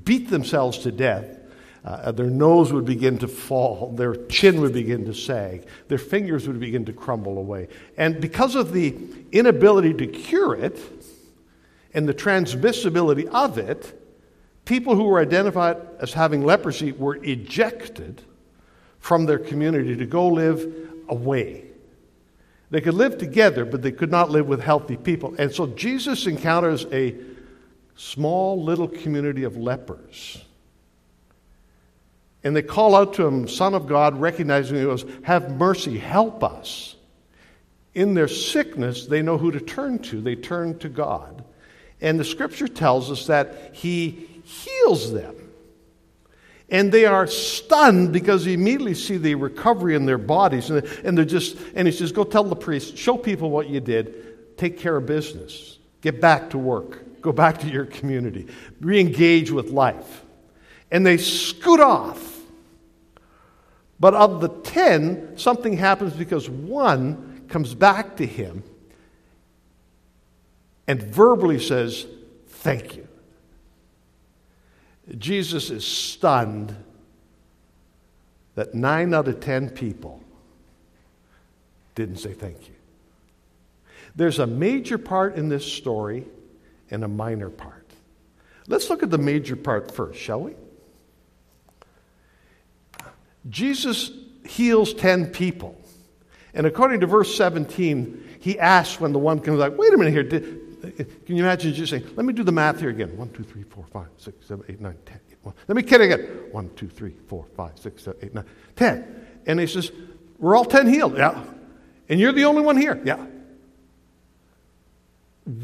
beat 0.06 0.30
themselves 0.30 0.80
to 0.80 0.92
death 0.92 1.40
uh, 1.86 2.12
their 2.14 2.30
nose 2.30 2.72
would 2.72 2.86
begin 2.86 3.18
to 3.18 3.28
fall, 3.28 3.92
their 3.96 4.16
chin 4.28 4.62
would 4.62 4.74
begin 4.74 5.06
to 5.06 5.14
sag, 5.14 5.66
their 5.90 5.98
fingers 5.98 6.48
would 6.48 6.60
begin 6.60 6.86
to 6.86 6.94
crumble 6.94 7.38
away. 7.38 7.68
And 7.98 8.22
because 8.22 8.56
of 8.56 8.72
the 8.72 8.96
inability 9.32 9.94
to 9.96 10.08
cure 10.08 10.56
it 10.56 10.80
and 11.94 12.08
the 12.08 12.14
transmissibility 12.14 13.26
of 13.28 13.58
it, 13.58 14.00
people 14.64 14.96
who 14.96 15.04
were 15.04 15.20
identified 15.20 15.78
as 16.00 16.14
having 16.14 16.46
leprosy 16.46 16.94
were 16.94 17.18
ejected 17.18 18.22
from 19.00 19.26
their 19.26 19.40
community 19.40 19.98
to 19.98 20.06
go 20.06 20.30
live 20.30 20.74
away. 21.10 21.66
They 22.74 22.82
could 22.82 22.96
live 22.96 23.20
together, 23.20 23.66
but 23.66 23.84
they 23.84 23.92
could 23.92 24.12
not 24.12 24.32
live 24.32 24.48
with 24.48 24.60
healthy 24.60 24.98
people. 24.98 25.36
And 25.38 25.54
so 25.54 25.68
Jesus 25.68 26.26
encounters 26.26 26.86
a 26.92 27.16
small 27.96 28.62
little 28.62 28.88
community 28.88 29.44
of 29.44 29.56
lepers 29.56 30.44
and 32.44 32.56
they 32.56 32.62
call 32.62 32.96
out 32.96 33.14
to 33.16 33.26
him, 33.26 33.48
Son 33.48 33.74
of 33.74 33.88
God, 33.88 34.20
recognizing 34.20 34.78
he 34.78 34.84
goes, 34.84 35.06
Have 35.24 35.52
mercy, 35.52 35.98
help 35.98 36.44
us. 36.44 36.96
In 37.94 38.16
their 38.16 38.28
sickness, 38.28 39.06
they 39.06 39.22
know 39.22 39.38
who 39.38 39.52
to 39.52 39.60
turn 39.60 40.00
to. 40.00 40.20
They 40.20 40.36
turn 40.36 40.78
to 40.80 40.90
God. 40.90 41.44
And 42.02 42.20
the 42.20 42.26
scripture 42.26 42.68
tells 42.68 43.10
us 43.10 43.28
that 43.28 43.72
he 43.74 44.28
heals 44.44 45.14
them. 45.14 45.36
And 46.70 46.92
they 46.92 47.06
are 47.06 47.28
stunned 47.28 48.14
because 48.14 48.46
they 48.46 48.54
immediately 48.54 48.96
see 48.96 49.18
the 49.18 49.36
recovery 49.36 49.96
in 49.96 50.06
their 50.06 50.18
bodies. 50.18 50.70
And, 50.70 51.18
they're 51.18 51.26
just, 51.26 51.58
and 51.76 51.88
he 51.88 51.92
says, 51.92 52.12
Go 52.12 52.24
tell 52.24 52.44
the 52.44 52.56
priest, 52.56 52.98
show 52.98 53.18
people 53.18 53.50
what 53.50 53.70
you 53.70 53.80
did, 53.80 54.58
take 54.58 54.80
care 54.80 54.96
of 54.96 55.06
business, 55.06 55.78
get 56.02 56.20
back 56.20 56.50
to 56.52 56.58
work, 56.58 57.22
go 57.22 57.32
back 57.32 57.60
to 57.60 57.68
your 57.68 57.86
community, 57.86 58.48
re 58.80 59.00
engage 59.00 59.52
with 59.52 59.70
life. 59.70 60.24
And 60.90 61.06
they 61.06 61.18
scoot 61.18 61.80
off 61.80 62.34
but 64.04 64.14
of 64.16 64.42
the 64.42 64.50
ten, 64.50 65.38
something 65.38 65.78
happens 65.78 66.12
because 66.12 66.50
one 66.50 67.46
comes 67.48 67.74
back 67.74 68.18
to 68.18 68.26
him 68.26 68.62
and 70.88 71.02
verbally 71.02 71.58
says, 71.58 72.06
Thank 72.48 72.98
you. 72.98 73.08
Jesus 75.18 75.70
is 75.70 75.86
stunned 75.86 76.76
that 78.56 78.74
nine 78.74 79.14
out 79.14 79.28
of 79.28 79.40
ten 79.40 79.70
people 79.70 80.22
didn't 81.96 82.18
say 82.18 82.34
thank 82.34 82.68
you. 82.68 82.76
There's 84.16 84.40
a 84.40 84.48
major 84.48 84.98
part 84.98 85.36
in 85.36 85.50
this 85.50 85.66
story 85.66 86.26
and 86.92 87.04
a 87.04 87.08
minor 87.08 87.50
part. 87.50 87.88
Let's 88.68 88.90
look 88.90 89.04
at 89.04 89.10
the 89.10 89.18
major 89.18 89.56
part 89.56 89.92
first, 89.92 90.20
shall 90.20 90.42
we? 90.42 90.54
Jesus 93.50 94.12
heals 94.46 94.94
10 94.94 95.28
people. 95.28 95.80
And 96.54 96.66
according 96.66 97.02
to 97.02 97.08
verse 97.08 97.36
17, 97.36 98.38
he 98.40 98.60
asks 98.60 99.02
when 99.02 99.12
the 99.12 99.20
one 99.20 99.40
comes 99.40 99.58
like, 99.58 99.78
wait 99.78 99.94
a 99.94 99.98
minute 99.98 100.12
here. 100.12 100.24
Did, 100.24 100.62
can 100.92 101.36
you 101.36 101.44
imagine 101.44 101.74
just 101.74 101.92
saying, 101.92 102.06
let 102.16 102.26
me 102.26 102.34
do 102.34 102.44
the 102.44 102.52
math 102.52 102.80
here 102.80 102.90
again. 102.90 103.16
1, 103.18 103.30
2, 103.30 103.44
3, 103.44 103.64
4, 103.64 103.86
5, 103.92 104.08
6, 104.18 104.46
7, 104.46 104.66
8, 104.68 104.82
9, 104.82 104.98
10. 105.06 105.20
Let 105.68 105.76
me 105.76 105.84
count 105.84 106.02
again. 106.02 106.20
1, 106.52 106.70
2, 106.76 106.88
3, 106.90 107.14
4, 107.28 107.46
5, 107.56 107.80
6, 107.80 108.04
7, 108.04 108.20
8, 108.24 108.34
9, 108.36 108.46
10. 108.76 109.26
And 109.46 109.60
he 109.60 109.68
says, 109.68 109.92
we're 110.40 110.56
all 110.56 110.66
10 110.66 110.88
healed. 110.88 111.18
Yeah. 111.18 111.44
And 112.10 112.20
you're 112.20 112.32
the 112.32 112.46
only 112.46 112.62
one 112.62 112.78
here. 112.78 113.02
Yeah. 113.04 113.26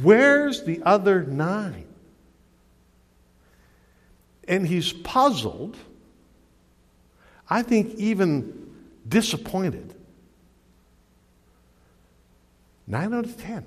Where's 0.01 0.63
the 0.63 0.81
other 0.83 1.23
nine? 1.23 1.85
And 4.47 4.67
he's 4.67 4.91
puzzled 4.91 5.77
I 7.49 7.63
think 7.63 7.95
even 7.95 8.75
disappointed. 9.07 9.95
Nine 12.85 13.13
out 13.13 13.25
of 13.25 13.37
ten 13.37 13.65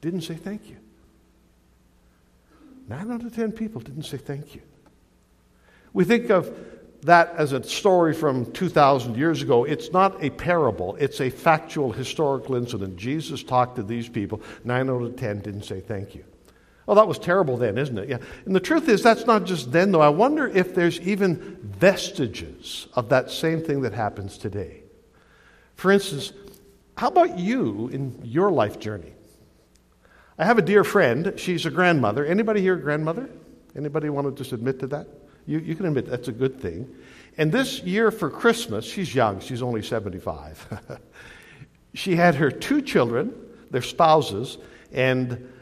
didn't 0.00 0.22
say 0.22 0.34
thank 0.34 0.68
you. 0.68 0.76
Nine 2.88 3.10
out 3.10 3.22
of 3.22 3.34
ten 3.34 3.52
people 3.52 3.80
didn't 3.80 4.04
say 4.04 4.18
thank 4.18 4.54
you. 4.54 4.62
We 5.92 6.04
think 6.04 6.30
of 6.30 6.56
that 7.02 7.34
as 7.36 7.52
a 7.52 7.62
story 7.62 8.14
from 8.14 8.50
2,000 8.52 9.16
years 9.16 9.42
ago. 9.42 9.64
It's 9.64 9.92
not 9.92 10.22
a 10.24 10.30
parable, 10.30 10.96
it's 10.96 11.20
a 11.20 11.30
factual 11.30 11.92
historical 11.92 12.56
incident. 12.56 12.96
Jesus 12.96 13.42
talked 13.42 13.76
to 13.76 13.82
these 13.82 14.08
people. 14.08 14.40
Nine 14.64 14.90
out 14.90 15.02
of 15.02 15.16
ten 15.16 15.40
didn't 15.40 15.64
say 15.64 15.80
thank 15.80 16.14
you. 16.14 16.24
Oh, 16.86 16.94
that 16.94 17.08
was 17.08 17.18
terrible 17.18 17.56
then, 17.56 17.78
isn't 17.78 17.96
it? 17.96 18.08
Yeah. 18.08 18.18
And 18.44 18.54
the 18.54 18.60
truth 18.60 18.88
is, 18.88 19.02
that's 19.02 19.24
not 19.24 19.44
just 19.44 19.72
then, 19.72 19.90
though. 19.90 20.02
I 20.02 20.10
wonder 20.10 20.46
if 20.46 20.74
there's 20.74 21.00
even 21.00 21.58
vestiges 21.62 22.88
of 22.94 23.08
that 23.08 23.30
same 23.30 23.62
thing 23.62 23.82
that 23.82 23.94
happens 23.94 24.36
today. 24.36 24.82
For 25.76 25.90
instance, 25.90 26.32
how 26.96 27.08
about 27.08 27.38
you 27.38 27.88
in 27.88 28.20
your 28.22 28.50
life 28.50 28.78
journey? 28.78 29.14
I 30.38 30.44
have 30.44 30.58
a 30.58 30.62
dear 30.62 30.82
friend. 30.82 31.34
She's 31.36 31.64
a 31.64 31.70
grandmother. 31.70 32.24
Anybody 32.24 32.60
here 32.60 32.74
a 32.74 32.80
grandmother? 32.80 33.30
Anybody 33.76 34.08
want 34.08 34.26
to 34.26 34.42
just 34.42 34.52
admit 34.52 34.80
to 34.80 34.86
that? 34.88 35.06
You, 35.46 35.58
you 35.58 35.74
can 35.76 35.86
admit 35.86 36.06
that's 36.06 36.28
a 36.28 36.32
good 36.32 36.60
thing. 36.60 36.92
And 37.38 37.52
this 37.52 37.80
year 37.82 38.10
for 38.10 38.30
Christmas, 38.30 38.84
she's 38.84 39.14
young. 39.14 39.40
She's 39.40 39.62
only 39.62 39.82
75. 39.82 40.98
she 41.94 42.16
had 42.16 42.34
her 42.36 42.50
two 42.50 42.82
children, 42.82 43.32
their 43.70 43.82
spouses, 43.82 44.58
and 44.92 45.52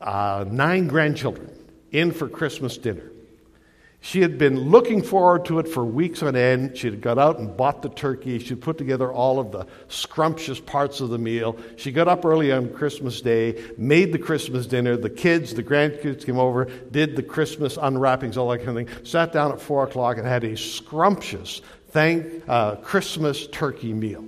uh, 0.00 0.44
nine 0.48 0.88
grandchildren 0.88 1.50
in 1.90 2.12
for 2.12 2.28
Christmas 2.28 2.78
dinner. 2.78 3.10
She 4.08 4.22
had 4.22 4.38
been 4.38 4.70
looking 4.70 5.02
forward 5.02 5.44
to 5.44 5.58
it 5.58 5.68
for 5.68 5.84
weeks 5.84 6.22
on 6.22 6.34
end. 6.34 6.78
She 6.78 6.86
had 6.86 7.02
got 7.02 7.18
out 7.18 7.38
and 7.38 7.54
bought 7.54 7.82
the 7.82 7.90
turkey. 7.90 8.38
She 8.38 8.54
put 8.54 8.78
together 8.78 9.12
all 9.12 9.38
of 9.38 9.52
the 9.52 9.66
scrumptious 9.88 10.58
parts 10.58 11.02
of 11.02 11.10
the 11.10 11.18
meal. 11.18 11.58
She 11.76 11.92
got 11.92 12.08
up 12.08 12.24
early 12.24 12.50
on 12.50 12.70
Christmas 12.70 13.20
Day, 13.20 13.62
made 13.76 14.14
the 14.14 14.18
Christmas 14.18 14.66
dinner. 14.66 14.96
The 14.96 15.10
kids, 15.10 15.52
the 15.52 15.62
grandkids 15.62 16.24
came 16.24 16.38
over, 16.38 16.64
did 16.90 17.16
the 17.16 17.22
Christmas 17.22 17.76
unwrappings, 17.76 18.38
all 18.38 18.48
that 18.48 18.64
kind 18.64 18.78
of 18.78 18.88
thing. 18.88 19.04
Sat 19.04 19.30
down 19.30 19.52
at 19.52 19.60
4 19.60 19.84
o'clock 19.84 20.16
and 20.16 20.26
had 20.26 20.42
a 20.42 20.56
scrumptious 20.56 21.60
thank, 21.88 22.48
uh, 22.48 22.76
Christmas 22.76 23.46
turkey 23.48 23.92
meal. 23.92 24.24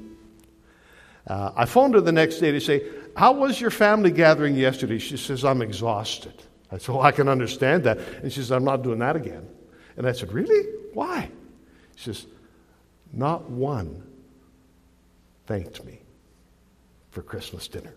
Uh, 1.26 1.52
I 1.56 1.64
phoned 1.64 1.94
her 1.94 2.02
the 2.02 2.12
next 2.12 2.36
day 2.36 2.52
to 2.52 2.60
say, 2.60 2.84
How 3.16 3.32
was 3.32 3.58
your 3.58 3.70
family 3.70 4.10
gathering 4.10 4.56
yesterday? 4.56 4.98
She 4.98 5.16
says, 5.16 5.42
I'm 5.42 5.62
exhausted. 5.62 6.34
I 6.70 6.76
said, 6.76 6.94
Well, 6.94 7.02
I 7.02 7.12
can 7.12 7.28
understand 7.28 7.84
that. 7.84 7.96
And 8.22 8.30
she 8.30 8.40
says, 8.40 8.52
I'm 8.52 8.64
not 8.64 8.82
doing 8.82 8.98
that 8.98 9.16
again. 9.16 9.48
And 10.00 10.08
I 10.08 10.12
said, 10.12 10.32
Really? 10.32 10.66
Why? 10.94 11.30
She 11.94 12.04
says, 12.04 12.24
Not 13.12 13.50
one 13.50 14.02
thanked 15.44 15.84
me 15.84 16.00
for 17.10 17.20
Christmas 17.20 17.68
dinner. 17.68 17.92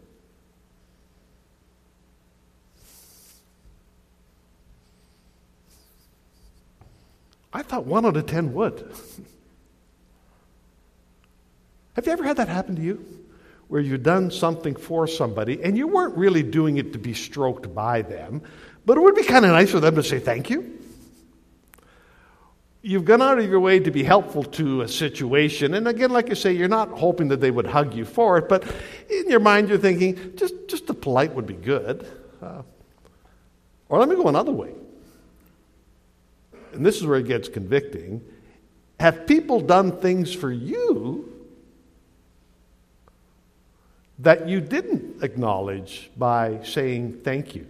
I 7.53 7.61
thought 7.61 7.85
one 7.85 8.05
out 8.05 8.17
of 8.17 8.25
ten 8.25 8.53
would. 8.53 8.79
Have 11.93 12.05
you 12.05 12.11
ever 12.11 12.25
had 12.25 12.35
that 12.35 12.49
happen 12.49 12.75
to 12.75 12.81
you? 12.81 13.23
Where 13.69 13.79
you've 13.79 14.03
done 14.03 14.29
something 14.29 14.75
for 14.75 15.07
somebody 15.07 15.63
and 15.63 15.77
you 15.77 15.87
weren't 15.87 16.17
really 16.17 16.43
doing 16.43 16.75
it 16.75 16.91
to 16.91 16.99
be 16.99 17.13
stroked 17.13 17.73
by 17.73 18.01
them, 18.01 18.41
but 18.85 18.97
it 18.97 18.99
would 18.99 19.15
be 19.15 19.23
kind 19.23 19.45
of 19.45 19.51
nice 19.51 19.71
for 19.71 19.79
them 19.79 19.95
to 19.95 20.03
say 20.03 20.19
thank 20.19 20.49
you. 20.49 20.82
You've 22.85 23.05
gone 23.05 23.21
out 23.21 23.39
of 23.39 23.49
your 23.49 23.61
way 23.61 23.79
to 23.79 23.91
be 23.91 24.03
helpful 24.03 24.43
to 24.43 24.81
a 24.81 24.89
situation, 24.89 25.73
and 25.73 25.87
again, 25.87 26.11
like 26.11 26.29
I 26.29 26.33
say, 26.33 26.51
you're 26.51 26.67
not 26.67 26.89
hoping 26.89 27.29
that 27.29 27.39
they 27.39 27.49
would 27.49 27.65
hug 27.65 27.93
you 27.93 28.03
for 28.03 28.37
it, 28.37 28.49
but 28.49 28.65
in 29.09 29.29
your 29.29 29.39
mind, 29.39 29.69
you're 29.69 29.77
thinking, 29.77 30.35
just, 30.35 30.53
just 30.67 30.87
the 30.87 30.93
polite 30.93 31.33
would 31.33 31.47
be 31.47 31.53
good. 31.53 32.05
Uh, 32.41 32.61
or 33.87 33.99
let 33.99 34.09
me 34.09 34.15
go 34.15 34.27
another 34.27 34.51
way. 34.51 34.73
and 36.73 36.85
this 36.85 36.97
is 36.97 37.05
where 37.05 37.19
it 37.19 37.25
gets 37.25 37.47
convicting, 37.47 38.21
have 38.99 39.27
people 39.27 39.61
done 39.61 39.97
things 40.01 40.33
for 40.33 40.51
you 40.51 41.31
that 44.19 44.49
you 44.49 44.59
didn't 44.59 45.23
acknowledge 45.23 46.11
by 46.17 46.59
saying 46.63 47.21
thank 47.23 47.55
you? 47.55 47.65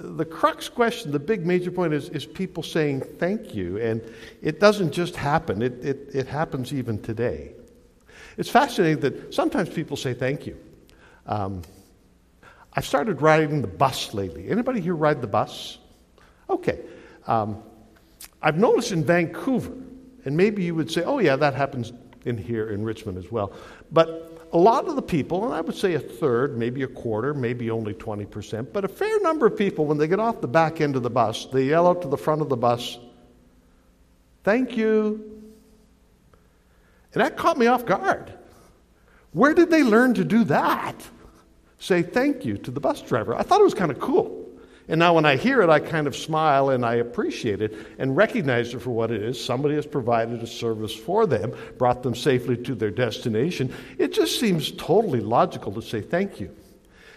The 0.00 0.24
crux 0.24 0.68
question, 0.68 1.10
the 1.12 1.18
big 1.18 1.44
major 1.44 1.70
point 1.70 1.92
is, 1.92 2.08
is 2.10 2.24
people 2.24 2.62
saying 2.62 3.00
thank 3.00 3.54
you. 3.54 3.78
And 3.78 4.02
it 4.42 4.60
doesn't 4.60 4.92
just 4.92 5.16
happen, 5.16 5.62
it, 5.62 5.84
it, 5.84 6.10
it 6.14 6.26
happens 6.26 6.72
even 6.72 7.02
today. 7.02 7.52
It's 8.36 8.48
fascinating 8.48 9.00
that 9.00 9.34
sometimes 9.34 9.68
people 9.68 9.96
say 9.96 10.14
thank 10.14 10.46
you. 10.46 10.56
Um, 11.26 11.62
I've 12.72 12.86
started 12.86 13.20
riding 13.20 13.60
the 13.60 13.68
bus 13.68 14.14
lately. 14.14 14.48
Anybody 14.48 14.80
here 14.80 14.94
ride 14.94 15.20
the 15.20 15.26
bus? 15.26 15.78
Okay. 16.48 16.80
Um, 17.26 17.62
I've 18.40 18.56
noticed 18.56 18.92
in 18.92 19.04
Vancouver, 19.04 19.72
and 20.24 20.36
maybe 20.36 20.62
you 20.62 20.74
would 20.76 20.90
say, 20.90 21.02
oh, 21.02 21.18
yeah, 21.18 21.34
that 21.36 21.54
happens 21.54 21.92
in 22.24 22.38
here 22.38 22.70
in 22.70 22.84
Richmond 22.84 23.18
as 23.18 23.32
well. 23.32 23.52
But 23.90 24.37
a 24.52 24.58
lot 24.58 24.88
of 24.88 24.96
the 24.96 25.02
people, 25.02 25.44
and 25.44 25.54
I 25.54 25.60
would 25.60 25.76
say 25.76 25.94
a 25.94 26.00
third, 26.00 26.56
maybe 26.56 26.82
a 26.82 26.88
quarter, 26.88 27.34
maybe 27.34 27.70
only 27.70 27.94
20%, 27.94 28.72
but 28.72 28.84
a 28.84 28.88
fair 28.88 29.20
number 29.20 29.46
of 29.46 29.56
people, 29.56 29.84
when 29.86 29.98
they 29.98 30.08
get 30.08 30.20
off 30.20 30.40
the 30.40 30.48
back 30.48 30.80
end 30.80 30.96
of 30.96 31.02
the 31.02 31.10
bus, 31.10 31.46
they 31.46 31.64
yell 31.64 31.86
out 31.86 32.02
to 32.02 32.08
the 32.08 32.16
front 32.16 32.40
of 32.40 32.48
the 32.48 32.56
bus, 32.56 32.98
Thank 34.48 34.78
you. 34.78 35.42
And 37.12 37.22
that 37.22 37.36
caught 37.36 37.58
me 37.58 37.66
off 37.66 37.84
guard. 37.84 38.32
Where 39.32 39.52
did 39.52 39.68
they 39.68 39.82
learn 39.82 40.14
to 40.14 40.24
do 40.24 40.44
that? 40.44 40.96
Say 41.78 42.00
thank 42.00 42.46
you 42.46 42.56
to 42.56 42.70
the 42.70 42.80
bus 42.80 43.02
driver. 43.02 43.34
I 43.34 43.42
thought 43.42 43.60
it 43.60 43.64
was 43.64 43.74
kind 43.74 43.90
of 43.90 44.00
cool. 44.00 44.47
And 44.88 44.98
now 44.98 45.14
when 45.14 45.26
I 45.26 45.36
hear 45.36 45.60
it, 45.60 45.68
I 45.68 45.80
kind 45.80 46.06
of 46.06 46.16
smile 46.16 46.70
and 46.70 46.84
I 46.84 46.94
appreciate 46.94 47.60
it 47.60 47.74
and 47.98 48.16
recognize 48.16 48.72
it 48.72 48.80
for 48.80 48.90
what 48.90 49.10
it 49.10 49.22
is. 49.22 49.42
Somebody 49.42 49.74
has 49.74 49.86
provided 49.86 50.42
a 50.42 50.46
service 50.46 50.94
for 50.94 51.26
them, 51.26 51.54
brought 51.76 52.02
them 52.02 52.14
safely 52.14 52.56
to 52.56 52.74
their 52.74 52.90
destination. 52.90 53.72
It 53.98 54.12
just 54.12 54.40
seems 54.40 54.72
totally 54.72 55.20
logical 55.20 55.72
to 55.72 55.82
say 55.82 56.00
thank 56.00 56.40
you. 56.40 56.50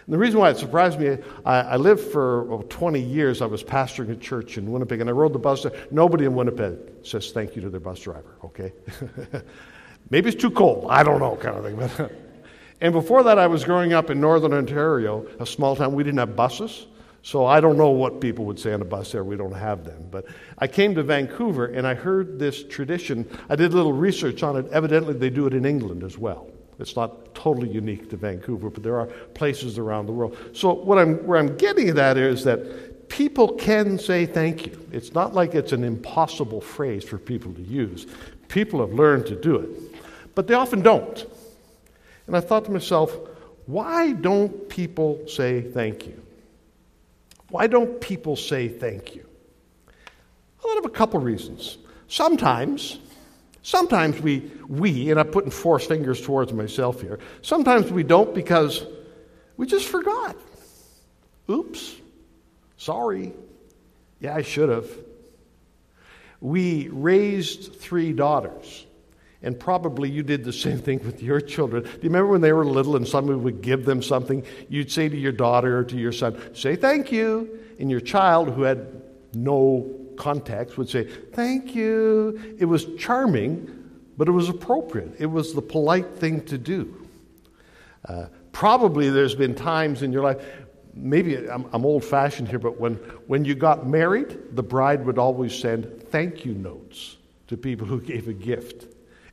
And 0.05 0.13
the 0.13 0.17
reason 0.17 0.39
why 0.39 0.49
it 0.49 0.57
surprised 0.57 0.99
me, 0.99 1.17
I, 1.45 1.61
I 1.61 1.75
lived 1.77 2.01
for 2.01 2.43
well, 2.43 2.63
20 2.63 2.99
years. 2.99 3.41
I 3.41 3.45
was 3.45 3.63
pastoring 3.63 4.09
a 4.09 4.15
church 4.15 4.57
in 4.57 4.69
Winnipeg, 4.69 4.99
and 4.99 5.09
I 5.09 5.13
rode 5.13 5.31
the 5.31 5.39
bus. 5.39 5.65
Nobody 5.91 6.25
in 6.25 6.35
Winnipeg 6.35 6.77
says 7.03 7.31
thank 7.31 7.55
you 7.55 7.61
to 7.61 7.69
their 7.69 7.79
bus 7.79 7.99
driver, 8.01 8.35
okay? 8.43 8.73
Maybe 10.09 10.29
it's 10.29 10.41
too 10.41 10.51
cold. 10.51 10.87
I 10.89 11.03
don't 11.03 11.19
know, 11.19 11.37
kind 11.37 11.65
of 11.65 11.95
thing. 11.95 12.09
and 12.81 12.91
before 12.91 13.23
that, 13.23 13.39
I 13.39 13.47
was 13.47 13.63
growing 13.63 13.93
up 13.93 14.09
in 14.09 14.19
northern 14.19 14.53
Ontario, 14.53 15.25
a 15.39 15.45
small 15.45 15.77
town. 15.77 15.93
We 15.93 16.03
didn't 16.03 16.19
have 16.19 16.35
buses. 16.35 16.87
So 17.23 17.45
I 17.45 17.59
don't 17.61 17.77
know 17.77 17.91
what 17.91 18.19
people 18.19 18.45
would 18.45 18.59
say 18.59 18.73
on 18.73 18.81
a 18.81 18.85
bus 18.85 19.11
there. 19.11 19.23
We 19.23 19.37
don't 19.37 19.51
have 19.53 19.83
them. 19.85 20.07
But 20.09 20.25
I 20.57 20.67
came 20.67 20.95
to 20.95 21.03
Vancouver 21.03 21.67
and 21.67 21.85
I 21.85 21.93
heard 21.93 22.39
this 22.39 22.63
tradition. 22.63 23.29
I 23.47 23.55
did 23.55 23.73
a 23.73 23.75
little 23.75 23.93
research 23.93 24.41
on 24.41 24.57
it. 24.57 24.67
Evidently, 24.71 25.13
they 25.13 25.29
do 25.29 25.45
it 25.45 25.53
in 25.53 25.65
England 25.65 26.03
as 26.03 26.17
well. 26.17 26.47
It's 26.79 26.95
not 26.95 27.35
totally 27.35 27.69
unique 27.69 28.09
to 28.09 28.17
Vancouver, 28.17 28.71
but 28.71 28.81
there 28.81 28.99
are 28.99 29.05
places 29.05 29.77
around 29.77 30.07
the 30.07 30.11
world. 30.11 30.35
So 30.53 30.73
what 30.73 30.97
I'm, 30.97 31.17
where 31.27 31.37
I'm 31.37 31.55
getting 31.57 31.95
at 31.97 32.17
is 32.17 32.43
that 32.45 33.07
people 33.07 33.53
can 33.53 33.99
say 33.99 34.25
thank 34.25 34.65
you. 34.65 34.89
It's 34.91 35.13
not 35.13 35.35
like 35.35 35.53
it's 35.53 35.73
an 35.73 35.83
impossible 35.83 36.59
phrase 36.59 37.03
for 37.03 37.19
people 37.19 37.53
to 37.53 37.61
use. 37.61 38.07
People 38.47 38.79
have 38.79 38.93
learned 38.93 39.27
to 39.27 39.35
do 39.35 39.57
it, 39.57 39.69
but 40.33 40.47
they 40.47 40.55
often 40.55 40.81
don't. 40.81 41.23
And 42.25 42.35
I 42.35 42.39
thought 42.39 42.65
to 42.65 42.71
myself, 42.71 43.15
why 43.67 44.13
don't 44.13 44.67
people 44.67 45.21
say 45.27 45.61
thank 45.61 46.07
you? 46.07 46.19
Why 47.51 47.67
don't 47.67 47.99
people 47.99 48.35
say 48.35 48.69
thank 48.69 49.13
you? 49.13 49.27
I 50.65 50.75
have 50.75 50.85
a 50.85 50.89
couple 50.89 51.19
reasons. 51.19 51.77
Sometimes, 52.07 52.97
sometimes 53.61 54.19
we, 54.21 54.51
we, 54.67 55.11
and 55.11 55.19
I'm 55.19 55.27
putting 55.27 55.51
four 55.51 55.77
fingers 55.79 56.21
towards 56.21 56.53
myself 56.53 57.01
here, 57.01 57.19
sometimes 57.41 57.91
we 57.91 58.03
don't 58.03 58.33
because 58.33 58.85
we 59.57 59.65
just 59.65 59.85
forgot. 59.85 60.37
Oops, 61.49 61.95
sorry. 62.77 63.33
Yeah, 64.19 64.35
I 64.35 64.43
should 64.43 64.69
have. 64.69 64.89
We 66.39 66.87
raised 66.89 67.75
three 67.75 68.13
daughters. 68.13 68.85
And 69.43 69.59
probably 69.59 70.09
you 70.09 70.23
did 70.23 70.43
the 70.43 70.53
same 70.53 70.77
thing 70.87 70.99
with 71.05 71.21
your 71.21 71.41
children. 71.41 71.83
Do 71.83 71.89
you 71.89 71.99
remember 72.03 72.27
when 72.27 72.41
they 72.41 72.53
were 72.53 72.65
little 72.65 72.95
and 72.95 73.07
somebody 73.07 73.39
would 73.39 73.61
give 73.61 73.85
them 73.85 74.01
something? 74.01 74.43
You'd 74.69 74.91
say 74.91 75.09
to 75.09 75.17
your 75.17 75.31
daughter 75.31 75.79
or 75.79 75.83
to 75.85 75.97
your 75.97 76.11
son, 76.11 76.39
say 76.55 76.75
thank 76.75 77.11
you. 77.11 77.59
And 77.79 77.89
your 77.89 78.01
child, 78.01 78.49
who 78.49 78.61
had 78.63 79.01
no 79.33 79.89
context, 80.17 80.77
would 80.77 80.89
say, 80.89 81.05
thank 81.05 81.73
you. 81.73 82.55
It 82.59 82.65
was 82.65 82.85
charming, 82.97 83.89
but 84.17 84.27
it 84.27 84.31
was 84.31 84.49
appropriate. 84.49 85.15
It 85.17 85.25
was 85.25 85.53
the 85.53 85.63
polite 85.63 86.15
thing 86.15 86.45
to 86.45 86.57
do. 86.59 87.07
Uh, 88.05 88.27
probably 88.51 89.09
there's 89.09 89.35
been 89.35 89.55
times 89.55 90.03
in 90.03 90.11
your 90.11 90.21
life, 90.23 90.43
maybe 90.93 91.49
I'm, 91.49 91.67
I'm 91.73 91.85
old 91.85 92.03
fashioned 92.03 92.47
here, 92.47 92.59
but 92.59 92.79
when, 92.79 92.95
when 93.27 93.45
you 93.45 93.55
got 93.55 93.87
married, 93.87 94.55
the 94.55 94.63
bride 94.63 95.05
would 95.05 95.17
always 95.17 95.57
send 95.57 96.03
thank 96.09 96.45
you 96.45 96.53
notes 96.53 97.17
to 97.47 97.57
people 97.57 97.87
who 97.87 98.01
gave 98.01 98.27
a 98.27 98.33
gift. 98.33 98.90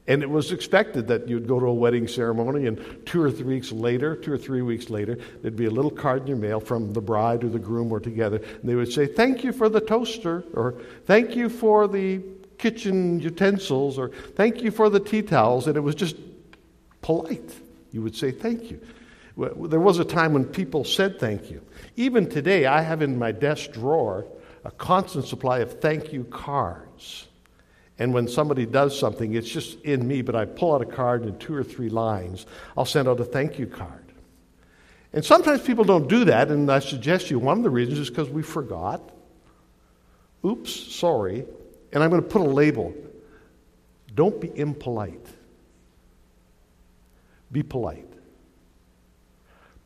And 0.09 0.23
it 0.23 0.31
was 0.31 0.53
expected 0.53 1.07
that 1.09 1.29
you'd 1.29 1.47
go 1.47 1.61
to 1.61 1.67
a 1.67 1.75
wedding 1.75 2.09
ceremony, 2.09 2.67
and 2.67 3.07
two 3.07 3.23
or 3.23 3.31
three 3.31 3.57
weeks 3.57 3.71
later, 3.71 4.17
two 4.17 4.33
or 4.33 4.39
three 4.39 4.63
weeks 4.63 4.89
later, 4.89 5.19
there'd 5.43 5.55
be 5.55 5.67
a 5.67 5.71
little 5.71 5.91
card 5.91 6.23
in 6.23 6.29
your 6.29 6.37
mail 6.39 6.61
from 6.61 6.95
the 6.95 7.01
bride 7.03 7.45
or 7.45 7.51
the 7.51 7.59
groom 7.59 7.93
or 7.93 8.01
together. 8.01 8.39
And 8.39 8.69
they 8.69 8.75
would 8.75 8.91
say, 8.91 9.07
Thank 9.07 9.45
you 9.45 9.53
for 9.53 9.69
the 9.69 9.83
toaster, 9.83 10.45
or 10.55 10.81
Thank 11.05 11.37
you 11.37 11.51
for 11.51 11.87
the 11.87 12.23
kitchen 12.57 13.21
utensils, 13.21 13.99
or 13.99 14.09
Thank 14.35 14.63
you 14.63 14.71
for 14.71 14.89
the 14.89 14.99
tea 14.99 15.21
towels. 15.21 15.67
And 15.67 15.77
it 15.77 15.81
was 15.81 15.95
just 15.95 16.17
polite. 17.03 17.55
You 17.93 18.01
would 18.01 18.17
say, 18.17 18.31
Thank 18.31 18.71
you. 18.71 18.81
There 19.37 19.79
was 19.79 19.99
a 19.99 20.05
time 20.05 20.33
when 20.33 20.47
people 20.47 20.83
said 20.83 21.21
thank 21.21 21.49
you. 21.49 21.63
Even 21.95 22.29
today, 22.29 22.67
I 22.67 22.81
have 22.81 23.03
in 23.03 23.17
my 23.17 23.31
desk 23.31 23.71
drawer 23.71 24.27
a 24.65 24.73
constant 24.73 25.27
supply 25.27 25.61
of 25.61 25.81
thank 25.81 26.13
you 26.13 26.25
cards. 26.25 27.28
And 27.99 28.15
when 28.15 28.29
somebody 28.29 28.65
does 28.65 28.99
something, 28.99 29.35
it's 29.35 29.49
just 29.49 29.81
in 29.83 30.07
me, 30.07 30.23
but 30.23 30.37
I 30.37 30.45
pull 30.45 30.75
out 30.75 30.83
a 30.83 30.87
card 30.87 31.25
in 31.25 31.37
two 31.39 31.55
or 31.55 31.65
three 31.65 31.89
lines. 31.89 32.47
I'll 32.77 32.85
send 32.85 33.09
out 33.09 33.19
a 33.19 33.25
thank 33.25 33.59
you 33.59 33.67
card. 33.67 34.05
And 35.13 35.25
sometimes 35.25 35.63
people 35.63 35.85
don't 35.85 36.09
do 36.09 36.25
that, 36.27 36.49
and 36.51 36.71
I 36.71 36.79
suggest 36.79 37.31
you 37.31 37.39
one 37.39 37.59
of 37.59 37.65
the 37.65 37.71
reasons 37.71 37.99
is 37.99 38.09
because 38.09 38.29
we 38.29 38.43
forgot. 38.43 39.11
Oops, 40.45 40.71
sorry. 40.71 41.45
And 41.93 42.03
I'm 42.03 42.11
going 42.11 42.23
to 42.23 42.29
put 42.29 42.43
a 42.43 42.45
label. 42.45 42.95
Don't 44.15 44.41
be 44.41 44.57
impolite. 44.57 45.27
Be 47.51 47.63
polite. 47.63 48.05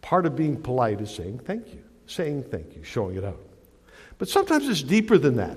Part 0.03 0.27
of 0.27 0.35
being 0.35 0.61
polite 0.61 1.01
is 1.01 1.14
saying 1.14 1.38
thank 1.44 1.72
you, 1.72 1.83
saying 2.07 2.42
thank 2.44 2.75
you, 2.77 2.83
showing 2.83 3.16
it 3.16 3.25
out. 3.25 3.40
But 4.18 4.29
sometimes 4.29 4.68
it's 4.68 4.83
deeper 4.83 5.16
than 5.16 5.37
that. 5.37 5.57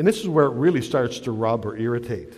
And 0.00 0.08
this 0.08 0.20
is 0.20 0.28
where 0.28 0.46
it 0.46 0.54
really 0.54 0.80
starts 0.80 1.18
to 1.18 1.30
rub 1.30 1.66
or 1.66 1.76
irritate. 1.76 2.32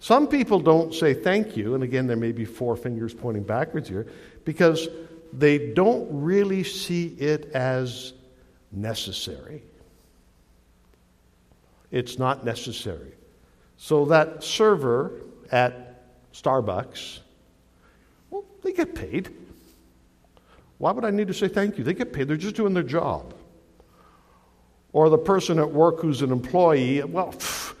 Some 0.00 0.26
people 0.26 0.58
don't 0.58 0.92
say 0.92 1.14
thank 1.14 1.56
you, 1.56 1.76
and 1.76 1.84
again, 1.84 2.08
there 2.08 2.16
may 2.16 2.32
be 2.32 2.44
four 2.44 2.74
fingers 2.74 3.14
pointing 3.14 3.44
backwards 3.44 3.88
here, 3.88 4.08
because 4.44 4.88
they 5.32 5.72
don't 5.72 6.08
really 6.10 6.64
see 6.64 7.14
it 7.20 7.52
as 7.54 8.12
necessary. 8.72 9.62
It's 11.92 12.18
not 12.18 12.44
necessary. 12.44 13.12
So 13.76 14.06
that 14.06 14.42
server 14.42 15.12
at 15.52 16.02
Starbucks, 16.32 17.20
well, 18.30 18.44
they 18.64 18.72
get 18.72 18.96
paid. 18.96 19.28
Why 20.78 20.90
would 20.90 21.04
I 21.04 21.12
need 21.12 21.28
to 21.28 21.34
say 21.34 21.46
thank 21.46 21.78
you? 21.78 21.84
They 21.84 21.94
get 21.94 22.12
paid. 22.12 22.26
They're 22.26 22.36
just 22.36 22.56
doing 22.56 22.74
their 22.74 22.82
job. 22.82 23.32
Or 24.92 25.08
the 25.08 25.18
person 25.18 25.58
at 25.58 25.70
work 25.70 26.00
who's 26.00 26.22
an 26.22 26.32
employee, 26.32 27.02
well, 27.02 27.32
pff, 27.32 27.74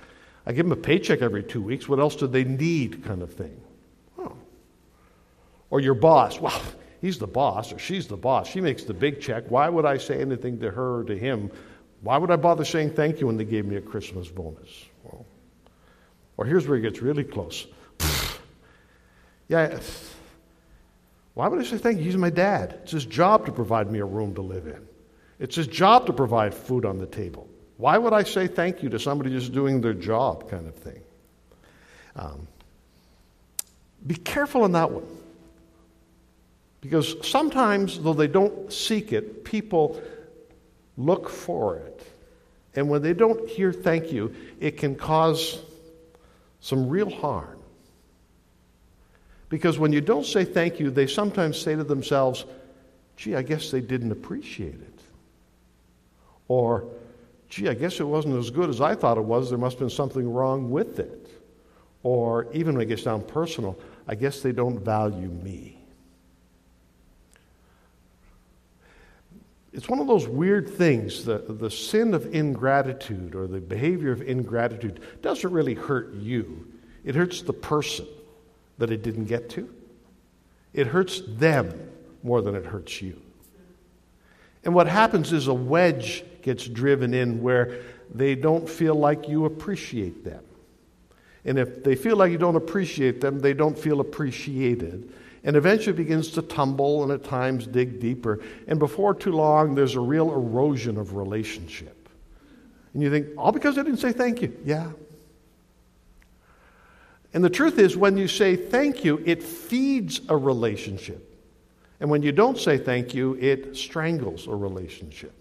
I 0.46 0.52
give 0.52 0.64
them 0.66 0.72
a 0.72 0.80
paycheck 0.80 1.22
every 1.22 1.42
two 1.42 1.60
weeks. 1.60 1.88
What 1.88 1.98
else 1.98 2.16
do 2.16 2.26
they 2.26 2.44
need, 2.44 3.04
kind 3.04 3.22
of 3.22 3.32
thing? 3.32 3.60
Or 5.70 5.80
your 5.80 5.94
boss, 5.94 6.40
well, 6.40 6.60
he's 7.00 7.18
the 7.18 7.26
boss 7.26 7.72
or 7.72 7.78
she's 7.78 8.08
the 8.08 8.16
boss. 8.16 8.48
She 8.48 8.60
makes 8.60 8.84
the 8.84 8.94
big 8.94 9.20
check. 9.20 9.44
Why 9.48 9.68
would 9.68 9.86
I 9.86 9.96
say 9.96 10.20
anything 10.20 10.58
to 10.60 10.70
her 10.70 11.00
or 11.00 11.04
to 11.04 11.16
him? 11.16 11.50
Why 12.02 12.18
would 12.18 12.30
I 12.30 12.36
bother 12.36 12.64
saying 12.64 12.90
thank 12.90 13.20
you 13.20 13.26
when 13.26 13.36
they 13.36 13.44
gave 13.44 13.64
me 13.66 13.76
a 13.76 13.80
Christmas 13.80 14.28
bonus? 14.28 14.86
Well, 15.04 15.24
or 16.36 16.44
here's 16.44 16.66
where 16.66 16.76
it 16.78 16.82
gets 16.82 17.00
really 17.00 17.24
close. 17.24 17.66
yeah, 19.48 19.78
why 21.34 21.46
would 21.46 21.60
I 21.60 21.64
say 21.64 21.78
thank 21.78 21.98
you? 21.98 22.04
He's 22.04 22.16
my 22.16 22.30
dad. 22.30 22.80
It's 22.82 22.92
his 22.92 23.06
job 23.06 23.46
to 23.46 23.52
provide 23.52 23.90
me 23.90 24.00
a 24.00 24.04
room 24.04 24.34
to 24.34 24.42
live 24.42 24.66
in. 24.66 24.86
It's 25.40 25.56
his 25.56 25.66
job 25.66 26.06
to 26.06 26.12
provide 26.12 26.54
food 26.54 26.84
on 26.84 26.98
the 26.98 27.06
table. 27.06 27.48
Why 27.78 27.96
would 27.96 28.12
I 28.12 28.22
say 28.24 28.46
thank 28.46 28.82
you 28.82 28.90
to 28.90 28.98
somebody 28.98 29.30
just 29.30 29.52
doing 29.52 29.80
their 29.80 29.94
job, 29.94 30.50
kind 30.50 30.68
of 30.68 30.74
thing? 30.74 31.00
Um, 32.14 32.46
be 34.06 34.16
careful 34.16 34.62
on 34.62 34.72
that 34.72 34.90
one. 34.90 35.06
Because 36.82 37.16
sometimes, 37.26 37.98
though 38.00 38.12
they 38.12 38.26
don't 38.26 38.70
seek 38.70 39.12
it, 39.12 39.44
people 39.44 40.00
look 40.98 41.30
for 41.30 41.76
it. 41.76 42.06
And 42.74 42.90
when 42.90 43.00
they 43.02 43.14
don't 43.14 43.48
hear 43.48 43.72
thank 43.72 44.12
you, 44.12 44.34
it 44.60 44.76
can 44.76 44.94
cause 44.94 45.60
some 46.60 46.88
real 46.88 47.10
harm. 47.10 47.58
Because 49.48 49.78
when 49.78 49.92
you 49.92 50.02
don't 50.02 50.26
say 50.26 50.44
thank 50.44 50.78
you, 50.78 50.90
they 50.90 51.06
sometimes 51.06 51.58
say 51.58 51.74
to 51.74 51.84
themselves, 51.84 52.44
gee, 53.16 53.34
I 53.34 53.42
guess 53.42 53.70
they 53.70 53.80
didn't 53.80 54.12
appreciate 54.12 54.74
it. 54.74 54.89
Or, 56.50 56.84
gee, 57.48 57.68
I 57.68 57.74
guess 57.74 58.00
it 58.00 58.08
wasn't 58.08 58.36
as 58.36 58.50
good 58.50 58.70
as 58.70 58.80
I 58.80 58.96
thought 58.96 59.16
it 59.18 59.24
was. 59.24 59.50
There 59.50 59.58
must 59.58 59.74
have 59.74 59.78
been 59.78 59.88
something 59.88 60.28
wrong 60.28 60.68
with 60.68 60.98
it. 60.98 61.28
Or 62.02 62.52
even 62.52 62.74
when 62.74 62.82
it 62.82 62.86
gets 62.86 63.04
down 63.04 63.22
personal, 63.22 63.78
I 64.08 64.16
guess 64.16 64.40
they 64.40 64.50
don't 64.50 64.80
value 64.80 65.28
me. 65.28 65.78
It's 69.72 69.88
one 69.88 70.00
of 70.00 70.08
those 70.08 70.26
weird 70.26 70.68
things. 70.68 71.24
The, 71.24 71.38
the 71.38 71.70
sin 71.70 72.14
of 72.14 72.34
ingratitude 72.34 73.36
or 73.36 73.46
the 73.46 73.60
behavior 73.60 74.10
of 74.10 74.20
ingratitude 74.20 74.98
doesn't 75.22 75.52
really 75.52 75.74
hurt 75.74 76.14
you, 76.14 76.66
it 77.04 77.14
hurts 77.14 77.42
the 77.42 77.52
person 77.52 78.08
that 78.78 78.90
it 78.90 79.04
didn't 79.04 79.26
get 79.26 79.50
to. 79.50 79.72
It 80.74 80.88
hurts 80.88 81.22
them 81.28 81.92
more 82.24 82.42
than 82.42 82.56
it 82.56 82.66
hurts 82.66 83.00
you. 83.00 83.22
And 84.64 84.74
what 84.74 84.88
happens 84.88 85.32
is 85.32 85.46
a 85.46 85.54
wedge 85.54 86.24
gets 86.42 86.66
driven 86.66 87.14
in 87.14 87.42
where 87.42 87.80
they 88.12 88.34
don't 88.34 88.68
feel 88.68 88.94
like 88.94 89.28
you 89.28 89.44
appreciate 89.44 90.24
them. 90.24 90.44
And 91.44 91.58
if 91.58 91.82
they 91.82 91.94
feel 91.94 92.16
like 92.16 92.32
you 92.32 92.38
don't 92.38 92.56
appreciate 92.56 93.20
them, 93.20 93.40
they 93.40 93.54
don't 93.54 93.78
feel 93.78 94.00
appreciated. 94.00 95.12
And 95.42 95.56
eventually 95.56 95.96
begins 95.96 96.32
to 96.32 96.42
tumble 96.42 97.02
and 97.02 97.12
at 97.12 97.24
times 97.24 97.66
dig 97.66 97.98
deeper. 97.98 98.40
And 98.66 98.78
before 98.78 99.14
too 99.14 99.32
long, 99.32 99.74
there's 99.74 99.94
a 99.94 100.00
real 100.00 100.30
erosion 100.32 100.98
of 100.98 101.14
relationship. 101.14 102.08
And 102.92 103.02
you 103.02 103.10
think, 103.10 103.28
all 103.38 103.52
because 103.52 103.78
I 103.78 103.82
didn't 103.82 104.00
say 104.00 104.12
thank 104.12 104.42
you. 104.42 104.54
Yeah. 104.64 104.90
And 107.32 107.44
the 107.44 107.50
truth 107.50 107.78
is, 107.78 107.96
when 107.96 108.16
you 108.16 108.28
say 108.28 108.56
thank 108.56 109.04
you, 109.04 109.22
it 109.24 109.42
feeds 109.42 110.20
a 110.28 110.36
relationship. 110.36 111.26
And 112.00 112.10
when 112.10 112.22
you 112.22 112.32
don't 112.32 112.58
say 112.58 112.76
thank 112.76 113.14
you, 113.14 113.34
it 113.40 113.76
strangles 113.76 114.46
a 114.46 114.54
relationship. 114.54 115.32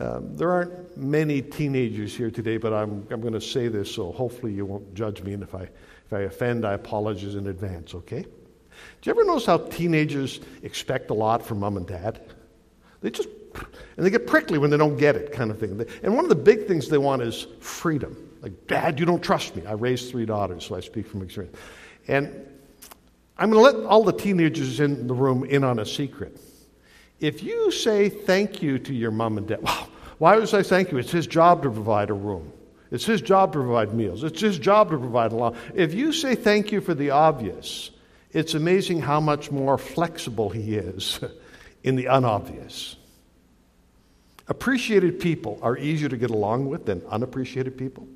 Um, 0.00 0.36
there 0.36 0.50
aren't 0.50 0.96
many 0.96 1.42
teenagers 1.42 2.16
here 2.16 2.30
today, 2.30 2.56
but 2.56 2.72
I'm, 2.72 3.06
I'm 3.10 3.20
going 3.20 3.32
to 3.32 3.40
say 3.40 3.68
this, 3.68 3.92
so 3.92 4.12
hopefully 4.12 4.52
you 4.52 4.64
won't 4.64 4.94
judge 4.94 5.22
me. 5.22 5.32
And 5.32 5.42
if 5.42 5.54
I, 5.54 5.62
if 5.62 6.12
I 6.12 6.20
offend, 6.20 6.64
I 6.64 6.74
apologize 6.74 7.34
in 7.34 7.48
advance, 7.48 7.94
okay? 7.94 8.22
Do 8.22 8.28
you 9.02 9.10
ever 9.10 9.24
notice 9.24 9.46
how 9.46 9.58
teenagers 9.58 10.40
expect 10.62 11.10
a 11.10 11.14
lot 11.14 11.44
from 11.44 11.60
mom 11.60 11.76
and 11.76 11.86
dad? 11.86 12.20
They 13.00 13.10
just, 13.10 13.28
and 13.96 14.06
they 14.06 14.10
get 14.10 14.26
prickly 14.26 14.58
when 14.58 14.70
they 14.70 14.76
don't 14.76 14.96
get 14.96 15.16
it, 15.16 15.32
kind 15.32 15.50
of 15.50 15.58
thing. 15.58 15.84
And 16.02 16.14
one 16.14 16.24
of 16.24 16.28
the 16.28 16.36
big 16.36 16.66
things 16.66 16.88
they 16.88 16.98
want 16.98 17.22
is 17.22 17.48
freedom. 17.60 18.28
Like, 18.40 18.66
Dad, 18.68 19.00
you 19.00 19.06
don't 19.06 19.22
trust 19.22 19.56
me. 19.56 19.66
I 19.66 19.72
raised 19.72 20.10
three 20.10 20.26
daughters, 20.26 20.64
so 20.64 20.76
I 20.76 20.80
speak 20.80 21.06
from 21.08 21.22
experience. 21.22 21.56
And 22.06 22.46
I'm 23.36 23.50
going 23.50 23.72
to 23.72 23.78
let 23.78 23.86
all 23.86 24.04
the 24.04 24.12
teenagers 24.12 24.80
in 24.80 25.06
the 25.06 25.14
room 25.14 25.44
in 25.44 25.64
on 25.64 25.80
a 25.80 25.86
secret. 25.86 26.40
If 27.20 27.42
you 27.42 27.72
say 27.72 28.08
thank 28.08 28.62
you 28.62 28.78
to 28.78 28.94
your 28.94 29.10
mom 29.10 29.38
and 29.38 29.46
dad, 29.48 29.62
wow, 29.62 29.87
why 30.18 30.34
would 30.34 30.42
I 30.42 30.46
say 30.46 30.62
thank 30.62 30.90
you? 30.90 30.98
It's 30.98 31.12
his 31.12 31.26
job 31.26 31.62
to 31.62 31.70
provide 31.70 32.10
a 32.10 32.14
room. 32.14 32.52
It's 32.90 33.04
his 33.04 33.20
job 33.20 33.52
to 33.52 33.58
provide 33.58 33.94
meals. 33.94 34.24
It's 34.24 34.40
his 34.40 34.58
job 34.58 34.90
to 34.90 34.98
provide 34.98 35.32
a 35.32 35.36
law. 35.36 35.54
If 35.74 35.94
you 35.94 36.12
say 36.12 36.34
thank 36.34 36.72
you 36.72 36.80
for 36.80 36.94
the 36.94 37.10
obvious, 37.10 37.90
it's 38.32 38.54
amazing 38.54 39.00
how 39.00 39.20
much 39.20 39.50
more 39.50 39.78
flexible 39.78 40.50
he 40.50 40.76
is 40.76 41.20
in 41.84 41.96
the 41.96 42.08
unobvious. 42.08 42.96
Appreciated 44.48 45.20
people 45.20 45.58
are 45.62 45.76
easier 45.76 46.08
to 46.08 46.16
get 46.16 46.30
along 46.30 46.68
with 46.68 46.86
than 46.86 47.02
unappreciated 47.08 47.76
people. 47.76 48.08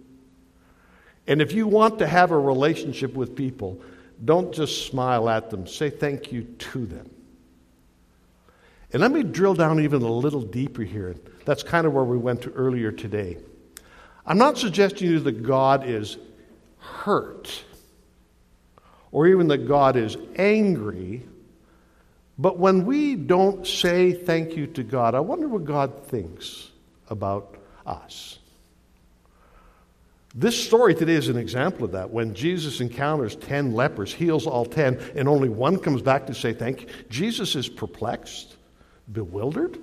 And 1.26 1.40
if 1.42 1.52
you 1.52 1.66
want 1.66 1.98
to 1.98 2.06
have 2.06 2.30
a 2.30 2.38
relationship 2.38 3.14
with 3.14 3.36
people, 3.36 3.80
don't 4.24 4.52
just 4.52 4.86
smile 4.86 5.28
at 5.28 5.50
them, 5.50 5.66
say 5.66 5.90
thank 5.90 6.32
you 6.32 6.44
to 6.44 6.86
them. 6.86 7.10
And 8.92 9.00
let 9.00 9.10
me 9.10 9.22
drill 9.22 9.54
down 9.54 9.80
even 9.80 10.02
a 10.02 10.12
little 10.12 10.42
deeper 10.42 10.82
here. 10.82 11.16
That's 11.44 11.62
kind 11.62 11.86
of 11.86 11.92
where 11.92 12.04
we 12.04 12.18
went 12.18 12.42
to 12.42 12.50
earlier 12.52 12.92
today. 12.92 13.38
I'm 14.26 14.38
not 14.38 14.58
suggesting 14.58 14.98
to 14.98 15.06
you 15.06 15.20
that 15.20 15.42
God 15.42 15.88
is 15.88 16.18
hurt 16.78 17.64
or 19.10 19.26
even 19.26 19.48
that 19.48 19.68
God 19.68 19.96
is 19.96 20.16
angry, 20.36 21.22
but 22.38 22.58
when 22.58 22.86
we 22.86 23.14
don't 23.14 23.66
say 23.66 24.12
thank 24.12 24.56
you 24.56 24.66
to 24.68 24.82
God, 24.82 25.14
I 25.14 25.20
wonder 25.20 25.48
what 25.48 25.64
God 25.64 26.06
thinks 26.06 26.70
about 27.08 27.56
us. 27.86 28.38
This 30.34 30.58
story 30.58 30.94
today 30.94 31.12
is 31.12 31.28
an 31.28 31.36
example 31.36 31.84
of 31.84 31.92
that. 31.92 32.10
When 32.10 32.34
Jesus 32.34 32.80
encounters 32.80 33.36
10 33.36 33.74
lepers, 33.74 34.14
heals 34.14 34.46
all 34.46 34.64
10, 34.64 34.98
and 35.14 35.28
only 35.28 35.50
one 35.50 35.78
comes 35.78 36.00
back 36.00 36.26
to 36.28 36.34
say 36.34 36.54
thank 36.54 36.82
you, 36.82 36.86
Jesus 37.10 37.54
is 37.54 37.68
perplexed, 37.68 38.56
bewildered, 39.12 39.78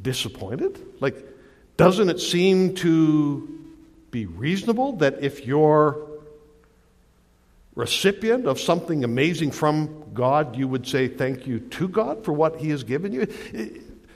disappointed. 0.00 0.78
Like, 1.00 1.16
doesn't 1.76 2.08
it 2.08 2.20
seem 2.20 2.74
to 2.76 3.58
be 4.10 4.26
reasonable 4.26 4.96
that 4.96 5.22
if 5.22 5.46
you're 5.46 6.06
recipient 7.74 8.46
of 8.46 8.60
something 8.60 9.04
amazing 9.04 9.50
from 9.50 10.04
God, 10.12 10.56
you 10.56 10.66
would 10.68 10.86
say 10.86 11.08
thank 11.08 11.46
you 11.46 11.60
to 11.60 11.88
God 11.88 12.24
for 12.24 12.32
what 12.32 12.60
He 12.60 12.70
has 12.70 12.84
given 12.84 13.12
you? 13.12 13.26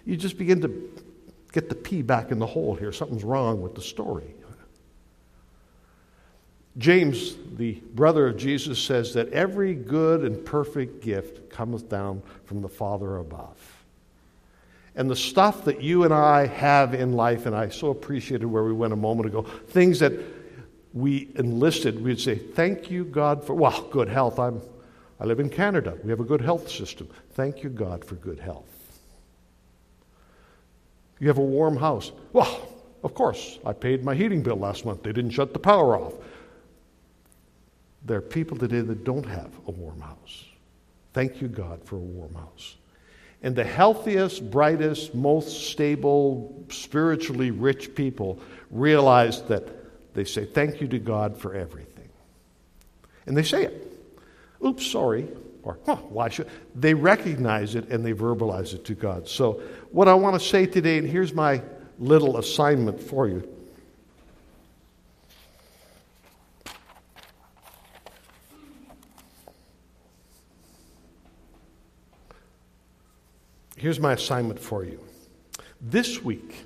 You 0.05 0.17
just 0.17 0.37
begin 0.37 0.61
to 0.63 0.93
get 1.53 1.69
the 1.69 1.75
pea 1.75 2.03
back 2.03 2.31
in 2.31 2.39
the 2.39 2.47
hole 2.47 2.75
here. 2.75 2.93
Something's 2.93 3.25
wrong 3.25 3.63
with 3.63 3.75
the 3.75 3.81
story. 3.81 4.35
James, 6.77 7.37
the 7.57 7.75
brother 7.95 8.27
of 8.27 8.37
Jesus, 8.37 8.81
says 8.81 9.15
that 9.15 9.33
every 9.33 9.75
good 9.75 10.25
and 10.25 10.45
perfect 10.45 11.03
gift 11.03 11.49
cometh 11.49 11.89
down 11.89 12.21
from 12.47 12.63
the 12.63 12.69
Father 12.69 13.19
above. 13.19 13.74
And 14.97 15.11
the 15.11 15.17
stuff 15.17 15.65
that 15.65 15.83
you 15.83 16.05
and 16.05 16.15
I 16.15 16.47
have 16.47 16.95
in 16.95 17.15
life, 17.15 17.47
and 17.47 17.55
I 17.55 17.69
so 17.69 17.91
appreciated 17.91 18.47
where 18.47 18.63
we 18.63 18.73
went 18.73 18.93
a 18.93 18.97
moment 18.97 19.27
ago, 19.27 19.43
things 19.43 19.99
that 19.99 20.13
we 20.93 21.33
enlisted, 21.35 22.03
we'd 22.03 22.21
say, 22.21 22.37
Thank 22.37 22.91
you, 22.91 23.05
God, 23.05 23.45
for, 23.45 23.55
well, 23.55 23.83
good 23.91 24.09
health. 24.09 24.39
I'm, 24.39 24.63
I 25.19 25.25
live 25.25 25.41
in 25.41 25.51
Canada. 25.51 25.99
We 26.05 26.11
have 26.11 26.21
a 26.21 26.25
good 26.25 26.41
health 26.41 26.71
system. 26.71 27.09
Thank 27.33 27.63
you, 27.63 27.71
God, 27.71 28.05
for 28.05 28.15
good 28.15 28.39
health. 28.39 28.69
You 31.19 31.29
have 31.29 31.39
a 31.39 31.43
warm 31.43 31.77
house. 31.77 32.13
Well, 32.33 32.69
of 33.03 33.15
course, 33.15 33.59
I 33.67 33.73
paid 33.73 34.05
my 34.05 34.15
heating 34.15 34.43
bill 34.43 34.57
last 34.57 34.85
month. 34.85 35.03
They 35.03 35.13
didn't 35.13 35.31
shut 35.33 35.53
the 35.53 35.59
power 35.59 35.97
off. 35.97 36.15
There 38.05 38.19
are 38.19 38.23
people 38.23 38.57
today 38.57 38.81
that 38.81 39.05
don't 39.05 39.27
have 39.27 39.51
a 39.67 39.71
warm 39.71 40.01
house. 40.01 40.45
Thank 41.13 41.41
you, 41.41 41.49
God, 41.49 41.83
for 41.85 41.97
a 41.97 42.01
warm 42.01 42.35
house. 42.35 42.77
And 43.45 43.55
the 43.55 43.63
healthiest, 43.63 44.51
brightest, 44.51 45.15
most 45.15 45.69
stable, 45.71 46.65
spiritually 46.71 47.51
rich 47.51 47.95
people 47.95 48.41
realize 48.71 49.43
that 49.43 49.69
they 50.15 50.25
say 50.25 50.47
thank 50.47 50.81
you 50.81 50.89
to 50.89 50.99
God 50.99 51.37
for 51.37 51.55
everything. 51.55 52.09
And 53.27 53.37
they 53.37 53.43
say 53.43 53.65
it. 53.65 53.87
Oops, 54.65 54.85
sorry. 54.87 55.29
Or, 55.63 55.79
huh, 55.85 55.97
why 55.97 56.31
should? 56.31 56.49
They 56.75 56.95
recognize 56.95 57.75
it 57.75 57.91
and 57.91 58.03
they 58.03 58.15
verbalize 58.15 58.73
it 58.73 58.87
to 58.87 58.95
God. 58.95 59.29
So, 59.29 59.61
what 59.91 60.09
I 60.09 60.15
want 60.15 60.41
to 60.41 60.49
say 60.49 60.65
today, 60.65 60.97
and 60.97 61.07
here's 61.07 61.35
my 61.35 61.61
little 61.99 62.39
assignment 62.39 62.99
for 62.99 63.29
you 63.29 63.47
Here's 73.85 74.01
my 74.01 74.15
assignment 74.15 74.59
for 74.59 74.83
you. 74.83 74.99
This 75.79 76.23
week, 76.23 76.65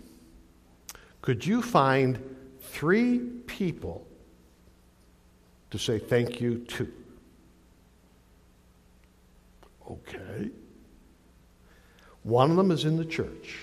could 1.21 1.45
you 1.45 1.63
find 1.63 2.37
three 2.61 3.19
people 3.19 4.07
to 5.73 5.79
say 5.81 5.99
thank 5.99 6.41
you 6.41 6.59
to? 6.59 6.93
Okay. 9.91 10.51
One 12.23 12.53
of 12.53 12.57
them 12.57 12.71
is 12.71 12.85
in 12.85 12.97
the 12.97 13.05
church. 13.05 13.63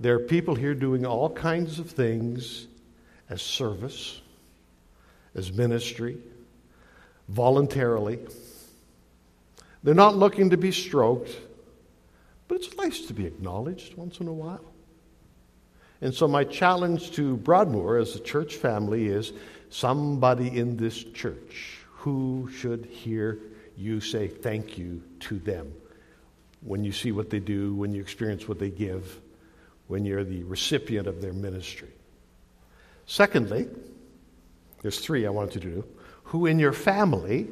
There 0.00 0.16
are 0.16 0.18
people 0.26 0.56
here 0.56 0.74
doing 0.74 1.06
all 1.06 1.30
kinds 1.30 1.78
of 1.78 1.88
things 1.88 2.66
as 3.30 3.42
service, 3.42 4.20
as 5.36 5.52
ministry, 5.52 6.18
voluntarily. 7.28 8.18
They're 9.84 9.94
not 9.94 10.16
looking 10.16 10.50
to 10.50 10.56
be 10.56 10.72
stroked. 10.72 11.30
Nice 12.86 13.00
to 13.06 13.14
be 13.14 13.26
acknowledged 13.26 13.96
once 13.96 14.20
in 14.20 14.28
a 14.28 14.32
while. 14.32 14.72
And 16.00 16.14
so, 16.14 16.28
my 16.28 16.44
challenge 16.44 17.10
to 17.12 17.36
Broadmoor 17.36 17.96
as 17.96 18.14
a 18.14 18.20
church 18.20 18.54
family 18.54 19.08
is 19.08 19.32
somebody 19.70 20.56
in 20.56 20.76
this 20.76 21.02
church 21.02 21.78
who 21.90 22.48
should 22.56 22.84
hear 22.86 23.40
you 23.76 24.00
say 24.00 24.28
thank 24.28 24.78
you 24.78 25.02
to 25.18 25.40
them 25.40 25.72
when 26.60 26.84
you 26.84 26.92
see 26.92 27.10
what 27.10 27.28
they 27.28 27.40
do, 27.40 27.74
when 27.74 27.92
you 27.92 28.00
experience 28.00 28.46
what 28.46 28.60
they 28.60 28.70
give. 28.70 29.20
when 29.88 30.04
you're 30.04 30.24
the 30.24 30.42
recipient 30.44 31.06
of 31.06 31.20
their 31.20 31.32
ministry. 31.32 31.90
Secondly, 33.06 33.68
there's 34.82 34.98
three 35.00 35.26
I 35.26 35.30
want 35.30 35.54
you 35.54 35.60
to 35.60 35.70
do. 35.70 35.84
Who 36.24 36.46
in 36.46 36.58
your 36.58 36.72
family 36.72 37.48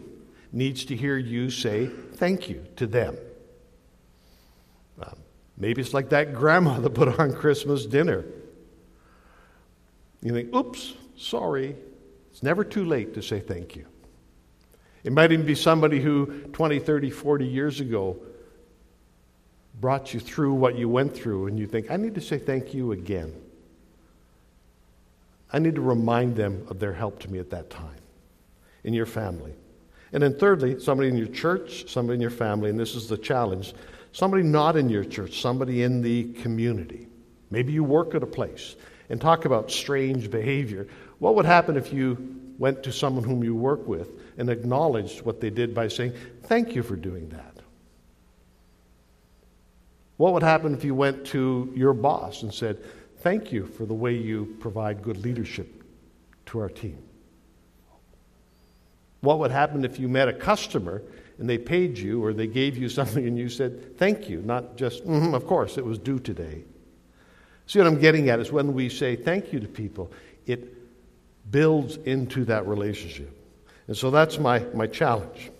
needs 0.52 0.84
to 0.86 0.96
hear 0.96 1.16
you 1.16 1.50
say 1.50 1.86
thank 1.86 2.48
you 2.48 2.66
to 2.76 2.86
them? 2.86 3.16
Um, 5.00 5.16
maybe 5.56 5.80
it's 5.80 5.94
like 5.94 6.10
that 6.10 6.34
grandma 6.34 6.80
that 6.80 6.90
put 6.90 7.18
on 7.18 7.32
Christmas 7.32 7.86
dinner. 7.86 8.24
You 10.22 10.32
think, 10.32 10.54
oops, 10.54 10.94
sorry. 11.16 11.76
It's 12.30 12.42
never 12.42 12.64
too 12.64 12.84
late 12.84 13.14
to 13.14 13.22
say 13.22 13.40
thank 13.40 13.76
you. 13.76 13.86
It 15.04 15.12
might 15.12 15.32
even 15.32 15.44
be 15.44 15.54
somebody 15.54 16.00
who 16.00 16.26
20, 16.52 16.78
30, 16.78 17.10
40 17.10 17.46
years 17.46 17.80
ago 17.80 18.16
brought 19.80 20.14
you 20.14 20.20
through 20.20 20.54
what 20.54 20.76
you 20.76 20.88
went 20.88 21.14
through, 21.14 21.46
and 21.46 21.58
you 21.58 21.66
think, 21.66 21.90
I 21.90 21.96
need 21.96 22.14
to 22.14 22.20
say 22.20 22.38
thank 22.38 22.72
you 22.74 22.92
again. 22.92 23.34
I 25.52 25.58
need 25.58 25.74
to 25.74 25.80
remind 25.80 26.36
them 26.36 26.66
of 26.68 26.80
their 26.80 26.92
help 26.92 27.20
to 27.20 27.30
me 27.30 27.38
at 27.38 27.50
that 27.50 27.70
time 27.70 27.98
in 28.82 28.94
your 28.94 29.06
family. 29.06 29.52
And 30.12 30.22
then, 30.22 30.38
thirdly, 30.38 30.80
somebody 30.80 31.08
in 31.08 31.16
your 31.16 31.28
church, 31.28 31.90
somebody 31.90 32.14
in 32.14 32.20
your 32.20 32.30
family, 32.30 32.70
and 32.70 32.78
this 32.78 32.94
is 32.94 33.08
the 33.08 33.18
challenge 33.18 33.74
somebody 34.14 34.44
not 34.44 34.76
in 34.76 34.88
your 34.88 35.04
church, 35.04 35.42
somebody 35.42 35.82
in 35.82 36.00
the 36.00 36.32
community. 36.34 37.08
Maybe 37.50 37.72
you 37.72 37.84
work 37.84 38.14
at 38.14 38.22
a 38.22 38.26
place 38.26 38.76
and 39.10 39.20
talk 39.20 39.44
about 39.44 39.70
strange 39.70 40.30
behavior. 40.30 40.86
What 41.18 41.34
would 41.34 41.44
happen 41.44 41.76
if 41.76 41.92
you 41.92 42.40
went 42.56 42.84
to 42.84 42.92
someone 42.92 43.24
whom 43.24 43.42
you 43.42 43.54
work 43.54 43.86
with 43.86 44.08
and 44.38 44.48
acknowledged 44.48 45.22
what 45.22 45.40
they 45.40 45.50
did 45.50 45.74
by 45.74 45.88
saying, 45.88 46.14
Thank 46.44 46.74
you 46.74 46.82
for 46.82 46.96
doing 46.96 47.28
that? 47.30 47.56
What 50.16 50.32
would 50.32 50.44
happen 50.44 50.74
if 50.74 50.84
you 50.84 50.94
went 50.94 51.26
to 51.26 51.72
your 51.74 51.92
boss 51.92 52.42
and 52.44 52.54
said, 52.54 52.78
Thank 53.18 53.50
you 53.52 53.66
for 53.66 53.84
the 53.84 53.94
way 53.94 54.14
you 54.14 54.56
provide 54.60 55.02
good 55.02 55.18
leadership 55.18 55.82
to 56.46 56.60
our 56.60 56.68
team? 56.68 56.98
What 59.22 59.40
would 59.40 59.50
happen 59.50 59.84
if 59.84 59.98
you 59.98 60.08
met 60.08 60.28
a 60.28 60.32
customer 60.32 61.02
and 61.38 61.48
they 61.48 61.58
paid 61.58 61.98
you 61.98 62.24
or 62.24 62.32
they 62.32 62.46
gave 62.46 62.76
you 62.76 62.88
something 62.98 63.26
and 63.26 63.38
you 63.38 63.48
said, 63.48 63.96
Thank 63.98 64.28
you, 64.28 64.42
not 64.42 64.76
just, 64.76 65.06
mm-hmm, 65.06 65.34
Of 65.34 65.46
course, 65.46 65.78
it 65.78 65.84
was 65.84 65.98
due 65.98 66.18
today. 66.18 66.64
See, 67.66 67.78
what 67.78 67.88
I'm 67.88 67.98
getting 67.98 68.28
at 68.28 68.40
is 68.40 68.52
when 68.52 68.74
we 68.74 68.88
say 68.88 69.16
thank 69.16 69.52
you 69.52 69.60
to 69.60 69.68
people, 69.68 70.12
it 70.46 70.74
builds 71.50 71.96
into 71.96 72.44
that 72.44 72.66
relationship. 72.66 73.34
And 73.86 73.96
so 73.96 74.10
that's 74.10 74.38
my, 74.38 74.60
my 74.74 74.86
challenge. 74.86 75.50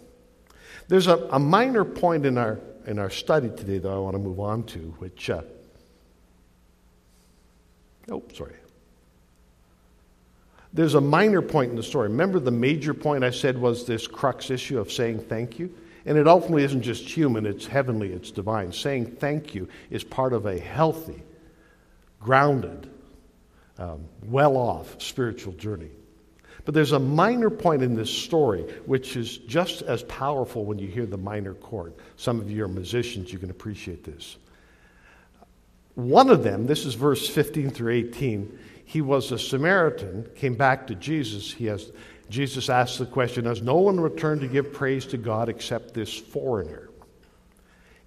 There's 0.89 1.07
a, 1.07 1.17
a 1.31 1.39
minor 1.39 1.85
point 1.85 2.27
in 2.27 2.37
our 2.37 2.61
in 2.87 2.99
our 2.99 3.11
study 3.11 3.49
today 3.49 3.79
that 3.79 3.89
I 3.89 3.99
want 3.99 4.15
to 4.15 4.19
move 4.19 4.41
on 4.41 4.65
to, 4.65 4.79
which, 4.99 5.31
uh, 5.31 5.43
oh, 8.11 8.23
sorry. 8.35 8.57
There's 10.75 10.95
a 10.95 11.01
minor 11.01 11.41
point 11.41 11.71
in 11.71 11.77
the 11.77 11.85
story. 11.85 12.09
Remember, 12.09 12.41
the 12.41 12.51
major 12.51 12.93
point 12.93 13.23
I 13.23 13.31
said 13.31 13.57
was 13.57 13.87
this 13.87 14.09
crux 14.09 14.51
issue 14.51 14.81
of 14.81 14.91
saying 14.91 15.21
thank 15.21 15.59
you? 15.59 15.73
And 16.05 16.19
it 16.19 16.27
ultimately 16.27 16.65
isn't 16.65 16.83
just 16.83 17.09
human, 17.09 17.47
it's 17.47 17.65
heavenly, 17.65 18.13
it's 18.13 18.33
divine. 18.33 18.73
Saying 18.73 19.17
thank 19.17 19.55
you 19.55 19.69
is 19.89 20.03
part 20.03 20.33
of 20.33 20.47
a 20.47 20.59
healthy, 20.59 21.23
grounded, 22.21 22.91
um, 23.79 24.05
well 24.27 24.57
off 24.57 25.01
spiritual 25.01 25.53
journey. 25.55 25.91
But 26.65 26.75
there's 26.75 26.93
a 26.93 26.99
minor 26.99 27.51
point 27.51 27.83
in 27.83 27.95
this 27.95 28.11
story 28.11 28.63
which 28.87 29.17
is 29.17 29.39
just 29.39 29.83
as 29.83 30.03
powerful 30.05 30.65
when 30.65 30.79
you 30.79 30.89
hear 30.89 31.07
the 31.07 31.17
minor 31.17 31.55
chord. 31.55 31.95
Some 32.17 32.41
of 32.41 32.51
you 32.51 32.65
are 32.65 32.69
musicians, 32.69 33.33
you 33.33 33.39
can 33.39 33.51
appreciate 33.51 34.03
this. 34.03 34.37
One 35.95 36.31
of 36.31 36.43
them, 36.43 36.67
this 36.67 36.85
is 36.85 36.95
verse 36.95 37.29
15 37.29 37.71
through 37.71 37.93
18, 37.93 38.59
he 38.85 39.01
was 39.01 39.33
a 39.33 39.39
Samaritan, 39.39 40.29
came 40.37 40.55
back 40.55 40.87
to 40.89 40.95
Jesus. 40.95 41.53
He 41.53 41.67
has, 41.67 41.91
Jesus 42.29 42.69
asked 42.69 42.99
the 42.99 43.07
question 43.07 43.47
Has 43.47 43.63
no 43.63 43.77
one 43.77 43.99
returned 43.99 44.43
to 44.43 44.49
give 44.49 44.73
praise 44.73 45.07
to 45.07 45.17
God 45.17 45.49
except 45.49 45.95
this 45.95 46.17
foreigner? 46.17 46.91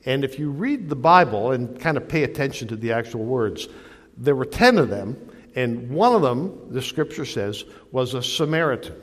And 0.05 0.23
if 0.23 0.39
you 0.39 0.51
read 0.51 0.87
the 0.87 0.95
Bible 0.95 1.51
and 1.51 1.79
kind 1.79 1.97
of 1.97 2.07
pay 2.07 2.23
attention 2.23 2.69
to 2.69 2.75
the 2.75 2.93
actual 2.93 3.25
words, 3.25 3.67
there 4.15 4.35
were 4.35 4.45
10 4.45 4.77
of 4.77 4.89
them, 4.89 5.17
and 5.55 5.89
one 5.89 6.13
of 6.13 6.21
them, 6.21 6.71
the 6.71 6.81
scripture 6.81 7.25
says, 7.25 7.65
was 7.91 8.13
a 8.13 8.23
Samaritan. 8.23 8.95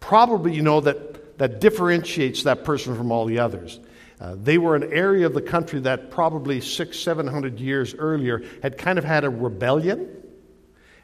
Probably, 0.00 0.54
you 0.54 0.62
know, 0.62 0.80
that, 0.80 1.38
that 1.38 1.60
differentiates 1.60 2.44
that 2.44 2.64
person 2.64 2.96
from 2.96 3.12
all 3.12 3.26
the 3.26 3.38
others. 3.40 3.80
Uh, 4.20 4.34
they 4.36 4.56
were 4.56 4.76
an 4.76 4.92
area 4.92 5.26
of 5.26 5.34
the 5.34 5.42
country 5.42 5.80
that 5.80 6.10
probably 6.10 6.60
six, 6.60 6.98
seven 6.98 7.26
hundred 7.26 7.60
years 7.60 7.94
earlier 7.94 8.42
had 8.62 8.78
kind 8.78 8.98
of 8.98 9.04
had 9.04 9.24
a 9.24 9.30
rebellion, 9.30 10.15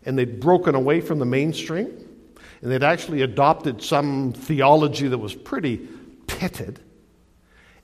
and 0.04 0.18
they'd 0.18 0.40
broken 0.40 0.74
away 0.74 1.00
from 1.00 1.18
the 1.18 1.24
mainstream, 1.24 1.86
and 2.60 2.70
they'd 2.70 2.82
actually 2.82 3.22
adopted 3.22 3.82
some 3.82 4.32
theology 4.32 5.08
that 5.08 5.18
was 5.18 5.34
pretty 5.34 5.88
pitted, 6.26 6.80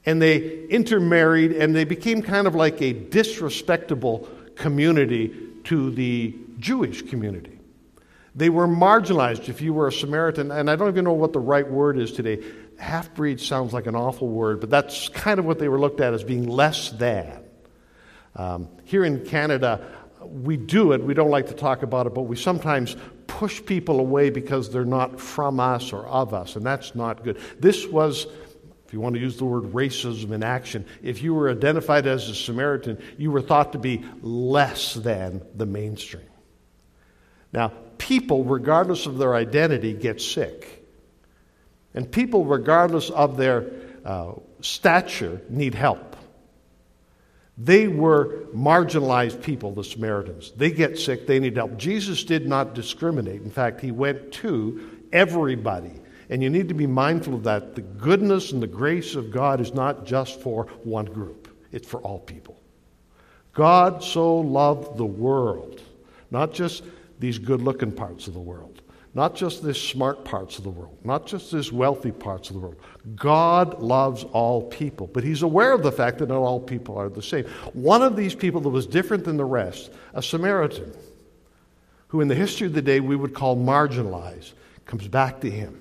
and 0.07 0.23
they 0.23 0.65
intermarried, 0.67 1.53
and 1.53 1.75
they 1.75 1.85
became 1.85 2.23
kind 2.23 2.47
of 2.47 2.55
like 2.55 2.81
a 2.81 2.93
disrespectable 2.93 4.29
community 4.55 5.35
to 5.65 5.91
the 5.91 6.35
Jewish 6.59 7.03
community. 7.03 7.59
They 8.35 8.51
were 8.51 8.69
marginalized 8.69 9.49
if 9.49 9.61
you 9.61 9.75
were 9.75 9.89
a 9.89 9.93
Samaritan, 9.93 10.51
and 10.53 10.71
I 10.71 10.77
don't 10.77 10.89
even 10.89 11.05
know 11.05 11.13
what 11.13 11.33
the 11.33 11.41
right 11.41 11.69
word 11.69 11.99
is 11.99 12.13
today. 12.13 12.43
Half 12.79 13.15
breed 13.15 13.41
sounds 13.41 13.73
like 13.73 13.87
an 13.87 13.97
awful 13.97 14.29
word, 14.29 14.61
but 14.61 14.71
that's 14.71 15.09
kind 15.09 15.41
of 15.41 15.45
what 15.45 15.59
they 15.59 15.69
were 15.69 15.81
looked 15.81 16.01
at 16.01 16.15
as 16.15 16.23
being 16.23 16.47
less 16.47 16.91
than. 16.91 17.43
Um, 18.37 18.69
here 18.85 19.05
in 19.05 19.25
Canada, 19.25 19.85
we 20.23 20.57
do 20.57 20.93
it. 20.93 21.03
We 21.03 21.15
don't 21.15 21.31
like 21.31 21.47
to 21.49 21.55
talk 21.55 21.83
about 21.83 22.07
it, 22.07 22.15
but 22.15 22.23
we 22.23 22.37
sometimes 22.37 22.97
push 23.27 23.65
people 23.65 24.01
away 24.01 24.31
because 24.31 24.71
they're 24.71 24.85
not 24.85 25.21
from 25.21 25.61
us 25.61 25.93
or 25.93 26.07
of 26.07 26.35
us, 26.35 26.57
and 26.57 26.65
that's 26.65 26.95
not 26.95 27.25
good. 27.25 27.39
This 27.59 27.87
was 27.87 28.27
if 28.89 28.95
you 28.95 29.01
want 29.01 29.17
to 29.17 29.21
use 29.21 29.37
the 29.37 29.45
word 29.45 29.65
racism 29.75 30.33
in 30.33 30.43
action, 30.43 30.87
if 31.03 31.23
you 31.23 31.35
were 31.35 31.51
identified 31.51 32.07
as 32.07 32.27
a 32.31 32.35
Samaritan, 32.35 32.97
you 33.19 33.31
were 33.31 33.43
thought 33.43 33.73
to 33.73 33.79
be 33.79 34.03
less 34.23 34.95
than 34.95 35.43
the 35.55 35.67
mainstream. 35.67 36.25
Now, 37.53 37.73
people, 37.99 38.45
regardless 38.45 39.05
of 39.05 39.19
their 39.19 39.35
identity, 39.35 39.93
get 39.93 40.23
sick. 40.23 40.87
And 41.93 42.11
people, 42.11 42.47
regardless 42.47 43.11
of 43.11 43.37
their 43.37 43.71
uh, 44.07 44.33
stature, 44.63 45.43
need 45.51 45.75
help. 45.75 46.08
They 47.59 47.89
were 47.89 48.45
marginalized 48.55 49.43
people, 49.43 49.73
the 49.73 49.83
Samaritans. 49.83 50.53
They 50.57 50.71
get 50.71 50.99
sick, 50.99 51.27
they 51.27 51.41
need 51.41 51.57
help. 51.57 51.77
Jesus 51.77 52.23
did 52.23 52.47
not 52.47 52.75
discriminate. 52.75 53.43
In 53.43 53.51
fact, 53.51 53.81
he 53.81 53.91
went 53.91 54.33
to 54.35 55.01
everybody 55.13 56.01
and 56.31 56.43
you 56.43 56.51
need 56.51 56.69
to 56.69 56.75
be 56.75 56.87
mindful 56.87 57.35
of 57.35 57.45
that. 57.45 57.75
The 57.75 57.81
goodness 57.81 58.53
and 58.53 58.63
the 58.63 58.67
grace 58.67 59.15
of 59.15 59.31
God 59.31 59.61
is 59.61 59.75
not 59.75 60.05
just 60.05 60.41
for 60.41 60.65
one 60.85 61.07
group, 61.07 61.49
it's 61.73 61.89
for 61.89 62.01
all 62.01 62.19
people. 62.19 62.61
God 63.53 64.05
so 64.05 64.37
loved 64.37 64.97
the 64.97 65.07
world, 65.07 65.83
not 66.31 66.53
just 66.53 66.85
these 67.19 67.39
good 67.39 67.63
looking 67.63 67.91
parts 67.91 68.29
of 68.29 68.35
the 68.35 68.41
world, 68.41 68.78
not 69.15 69.35
just 69.35 69.65
these 69.65 69.79
smart 69.79 70.25
parts 70.25 70.59
of 70.59 70.65
the 70.65 70.71
world, 70.71 70.97
not 71.05 71.27
just 71.27 71.51
these 71.51 71.73
wealthy 71.73 72.13
parts 72.13 72.51
of 72.51 72.55
the 72.55 72.61
world. 72.61 72.77
God 73.17 73.81
loves 73.81 74.25
all 74.25 74.63
people, 74.63 75.07
but 75.07 75.25
He's 75.25 75.43
aware 75.43 75.73
of 75.73 75.83
the 75.83 75.93
fact 75.93 76.19
that 76.19 76.29
not 76.29 76.39
all 76.39 76.61
people 76.61 76.97
are 76.99 77.09
the 77.09 77.23
same. 77.23 77.45
One 77.73 78.03
of 78.03 78.17
these 78.17 78.35
people 78.35 78.61
that 78.61 78.69
was 78.69 78.87
different 78.87 79.25
than 79.25 79.37
the 79.37 79.45
rest, 79.45 79.91
a 80.15 80.23
Samaritan, 80.23 80.93
who 82.09 82.21
in 82.21 82.29
the 82.29 82.35
history 82.35 82.67
of 82.67 82.75
the 82.75 82.83
day 82.83 83.01
we 83.01 83.17
would 83.17 83.35
call 83.35 83.57
marginalized, 83.57 84.53
comes 84.85 85.09
back 85.09 85.41
to 85.41 85.51
Him. 85.51 85.81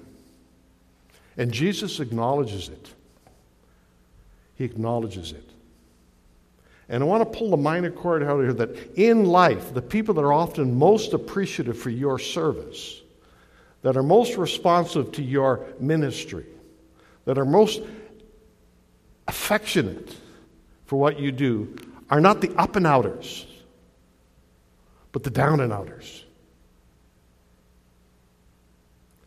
And 1.38 1.52
Jesus 1.52 2.00
acknowledges 2.00 2.70
it. 2.70 2.94
He 4.56 4.64
acknowledges 4.64 5.32
it. 5.34 5.52
And 6.90 7.04
I 7.04 7.06
want 7.06 7.32
to 7.32 7.38
pull 7.38 7.50
the 7.50 7.58
minor 7.58 7.92
chord 7.92 8.24
out 8.24 8.40
here 8.40 8.54
that 8.54 8.98
in 8.98 9.26
life, 9.26 9.74
the 9.74 9.82
people 9.82 10.14
that 10.16 10.22
are 10.22 10.34
often 10.34 10.80
most 10.80 11.14
appreciative 11.14 11.78
for 11.78 11.90
your 11.90 12.18
service, 12.18 13.02
that 13.82 13.98
are 13.98 14.04
most 14.04 14.38
responsive 14.38 15.12
to 15.14 15.24
your 15.24 15.66
ministry, 15.80 16.46
that 17.26 17.38
are 17.38 17.46
most 17.46 17.82
affectionate 19.28 20.16
for 20.86 21.00
what 21.00 21.20
you 21.20 21.32
do, 21.32 21.76
are 22.10 22.22
not 22.22 22.42
the 22.42 22.54
up 22.56 22.76
and 22.76 22.88
outers, 22.88 23.46
but 25.12 25.24
the 25.24 25.30
down 25.30 25.60
and 25.60 25.74
outers. 25.74 26.24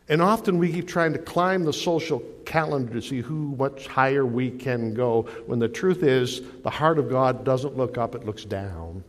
And 0.09 0.21
often 0.21 0.57
we 0.57 0.73
keep 0.73 0.87
trying 0.87 1.13
to 1.13 1.19
climb 1.19 1.63
the 1.63 1.71
social 1.71 2.19
calendar 2.45 2.93
to 2.93 3.01
see 3.01 3.21
who 3.21 3.55
much 3.55 3.87
higher 3.87 4.25
we 4.25 4.51
can 4.51 4.93
go, 4.93 5.21
when 5.45 5.59
the 5.59 5.69
truth 5.69 6.03
is, 6.03 6.41
the 6.63 6.69
heart 6.69 6.99
of 6.99 7.09
God 7.09 7.45
doesn't 7.45 7.77
look 7.77 7.97
up, 7.97 8.13
it 8.13 8.25
looks 8.25 8.43
down 8.43 9.05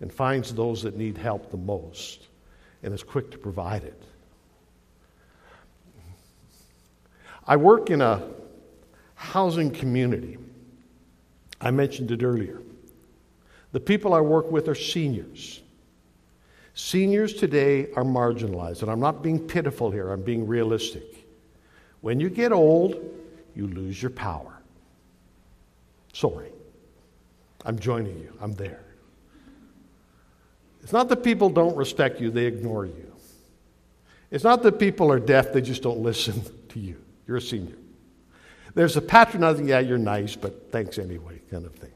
and 0.00 0.12
finds 0.12 0.52
those 0.52 0.82
that 0.82 0.96
need 0.96 1.16
help 1.16 1.50
the 1.50 1.56
most 1.56 2.26
and 2.82 2.92
is 2.92 3.04
quick 3.04 3.30
to 3.30 3.38
provide 3.38 3.84
it. 3.84 4.02
I 7.46 7.56
work 7.56 7.90
in 7.90 8.00
a 8.00 8.22
housing 9.14 9.70
community. 9.70 10.38
I 11.60 11.70
mentioned 11.70 12.10
it 12.10 12.22
earlier 12.22 12.60
The 13.72 13.80
people 13.80 14.14
I 14.14 14.20
work 14.20 14.50
with 14.50 14.68
are 14.68 14.74
seniors. 14.74 15.62
Seniors 16.74 17.32
today 17.32 17.90
are 17.92 18.04
marginalized, 18.04 18.82
and 18.82 18.90
I'm 18.90 19.00
not 19.00 19.22
being 19.22 19.40
pitiful 19.40 19.90
here, 19.90 20.10
I'm 20.10 20.22
being 20.22 20.46
realistic. 20.46 21.26
When 22.02 22.20
you 22.20 22.28
get 22.28 22.52
old, 22.52 23.02
you 23.54 23.66
lose 23.66 24.00
your 24.02 24.10
power. 24.10 24.60
Sorry. 26.12 26.52
I'm 27.64 27.78
joining 27.78 28.18
you, 28.18 28.32
I'm 28.40 28.52
there. 28.52 28.84
It's 30.82 30.92
not 30.92 31.08
that 31.08 31.24
people 31.24 31.48
don't 31.50 31.76
respect 31.76 32.20
you, 32.20 32.30
they 32.30 32.44
ignore 32.44 32.86
you. 32.86 33.12
It's 34.30 34.44
not 34.44 34.62
that 34.62 34.78
people 34.78 35.10
are 35.10 35.18
deaf, 35.18 35.52
they 35.52 35.62
just 35.62 35.82
don't 35.82 36.00
listen 36.00 36.42
to 36.68 36.78
you. 36.78 37.02
You're 37.26 37.38
a 37.38 37.40
senior. 37.40 37.76
There's 38.74 38.96
a 38.96 39.00
patronizing, 39.00 39.68
yeah, 39.68 39.80
you're 39.80 39.98
nice, 39.98 40.36
but 40.36 40.70
thanks 40.70 40.98
anyway, 40.98 41.40
kind 41.50 41.64
of 41.64 41.74
thing. 41.74 41.92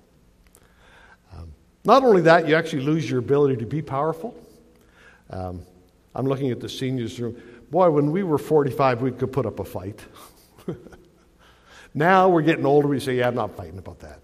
Um, 1.32 1.52
not 1.84 2.02
only 2.02 2.22
that, 2.22 2.48
you 2.48 2.54
actually 2.54 2.82
lose 2.82 3.08
your 3.08 3.18
ability 3.18 3.56
to 3.58 3.66
be 3.66 3.82
powerful. 3.82 4.34
Um, 5.28 5.62
I'm 6.14 6.26
looking 6.26 6.50
at 6.50 6.60
the 6.60 6.68
seniors 6.68 7.20
room. 7.20 7.40
Boy, 7.70 7.90
when 7.90 8.10
we 8.10 8.22
were 8.22 8.38
45, 8.38 9.02
we 9.02 9.12
could 9.12 9.32
put 9.32 9.46
up 9.46 9.60
a 9.60 9.64
fight. 9.64 10.00
now 11.94 12.28
we're 12.28 12.42
getting 12.42 12.66
older, 12.66 12.88
we 12.88 12.98
say, 12.98 13.18
yeah, 13.18 13.28
I'm 13.28 13.34
not 13.34 13.56
fighting 13.56 13.78
about 13.78 14.00
that. 14.00 14.20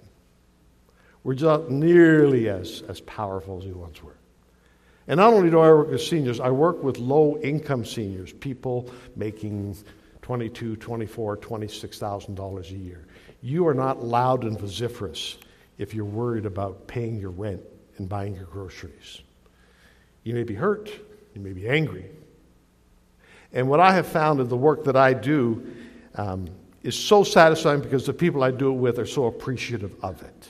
We're 1.22 1.34
just 1.34 1.44
not 1.44 1.70
nearly 1.70 2.48
as, 2.48 2.82
as 2.88 3.00
powerful 3.02 3.58
as 3.58 3.66
we 3.66 3.72
once 3.72 4.02
were. 4.02 4.16
And 5.08 5.18
not 5.18 5.32
only 5.32 5.50
do 5.50 5.60
I 5.60 5.68
work 5.68 5.90
with 5.90 6.02
seniors, 6.02 6.40
I 6.40 6.50
work 6.50 6.82
with 6.82 6.98
low 6.98 7.38
income 7.38 7.84
seniors, 7.84 8.32
people 8.32 8.90
making 9.14 9.76
22, 10.26 10.74
24, 10.74 11.36
26,000 11.36 12.34
dollars 12.34 12.72
a 12.72 12.74
year. 12.74 13.06
You 13.42 13.68
are 13.68 13.74
not 13.74 14.02
loud 14.02 14.42
and 14.42 14.58
vociferous 14.58 15.38
if 15.78 15.94
you're 15.94 16.04
worried 16.04 16.46
about 16.46 16.88
paying 16.88 17.20
your 17.20 17.30
rent 17.30 17.60
and 17.98 18.08
buying 18.08 18.34
your 18.34 18.46
groceries. 18.46 19.20
You 20.24 20.34
may 20.34 20.42
be 20.42 20.56
hurt, 20.56 20.90
you 21.32 21.40
may 21.40 21.52
be 21.52 21.68
angry. 21.68 22.06
And 23.52 23.68
what 23.68 23.78
I 23.78 23.92
have 23.92 24.08
found 24.08 24.40
in 24.40 24.48
the 24.48 24.56
work 24.56 24.82
that 24.86 24.96
I 24.96 25.12
do 25.12 25.64
um, 26.16 26.48
is 26.82 26.98
so 26.98 27.22
satisfying 27.22 27.80
because 27.80 28.04
the 28.04 28.12
people 28.12 28.42
I 28.42 28.50
do 28.50 28.70
it 28.70 28.78
with 28.78 28.98
are 28.98 29.06
so 29.06 29.26
appreciative 29.26 29.94
of 30.02 30.20
it. 30.24 30.48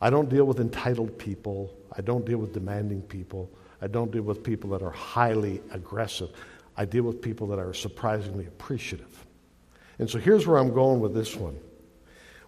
I 0.00 0.08
don't 0.08 0.30
deal 0.30 0.46
with 0.46 0.58
entitled 0.58 1.18
people. 1.18 1.70
I 1.94 2.00
don't 2.00 2.24
deal 2.24 2.38
with 2.38 2.54
demanding 2.54 3.02
people. 3.02 3.50
I 3.80 3.86
don't 3.86 4.10
deal 4.10 4.22
with 4.22 4.42
people 4.42 4.70
that 4.70 4.82
are 4.82 4.90
highly 4.90 5.60
aggressive. 5.70 6.30
I 6.76 6.84
deal 6.84 7.04
with 7.04 7.20
people 7.22 7.46
that 7.48 7.58
are 7.58 7.74
surprisingly 7.74 8.46
appreciative. 8.46 9.26
And 9.98 10.08
so 10.08 10.18
here's 10.18 10.46
where 10.46 10.58
I'm 10.58 10.72
going 10.72 11.00
with 11.00 11.14
this 11.14 11.36
one. 11.36 11.58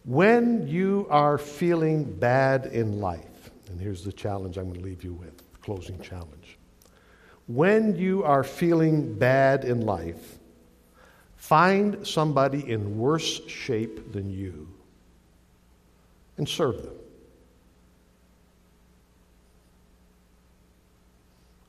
When 0.05 0.67
you 0.69 1.07
are 1.11 1.39
feeling 1.39 2.05
bad 2.05 2.67
in 2.67 3.01
life, 3.01 3.51
and 3.71 3.81
here's 3.81 4.05
the 4.05 4.13
challenge 4.13 4.57
I'm 4.57 4.65
going 4.65 4.81
to 4.81 4.85
leave 4.85 5.05
you 5.05 5.13
with 5.13 5.43
closing 5.61 6.01
challenge. 6.01 6.59
When 7.47 7.97
you 7.97 8.25
are 8.25 8.45
feeling 8.45 9.15
bad 9.15 9.65
in 9.65 9.83
life, 9.83 10.39
find 11.37 12.07
somebody 12.07 12.71
in 12.71 12.99
worse 12.99 13.47
shape 13.49 14.13
than 14.13 14.31
you 14.31 14.69
and 16.37 16.49
serve 16.49 16.83
them. 16.83 16.95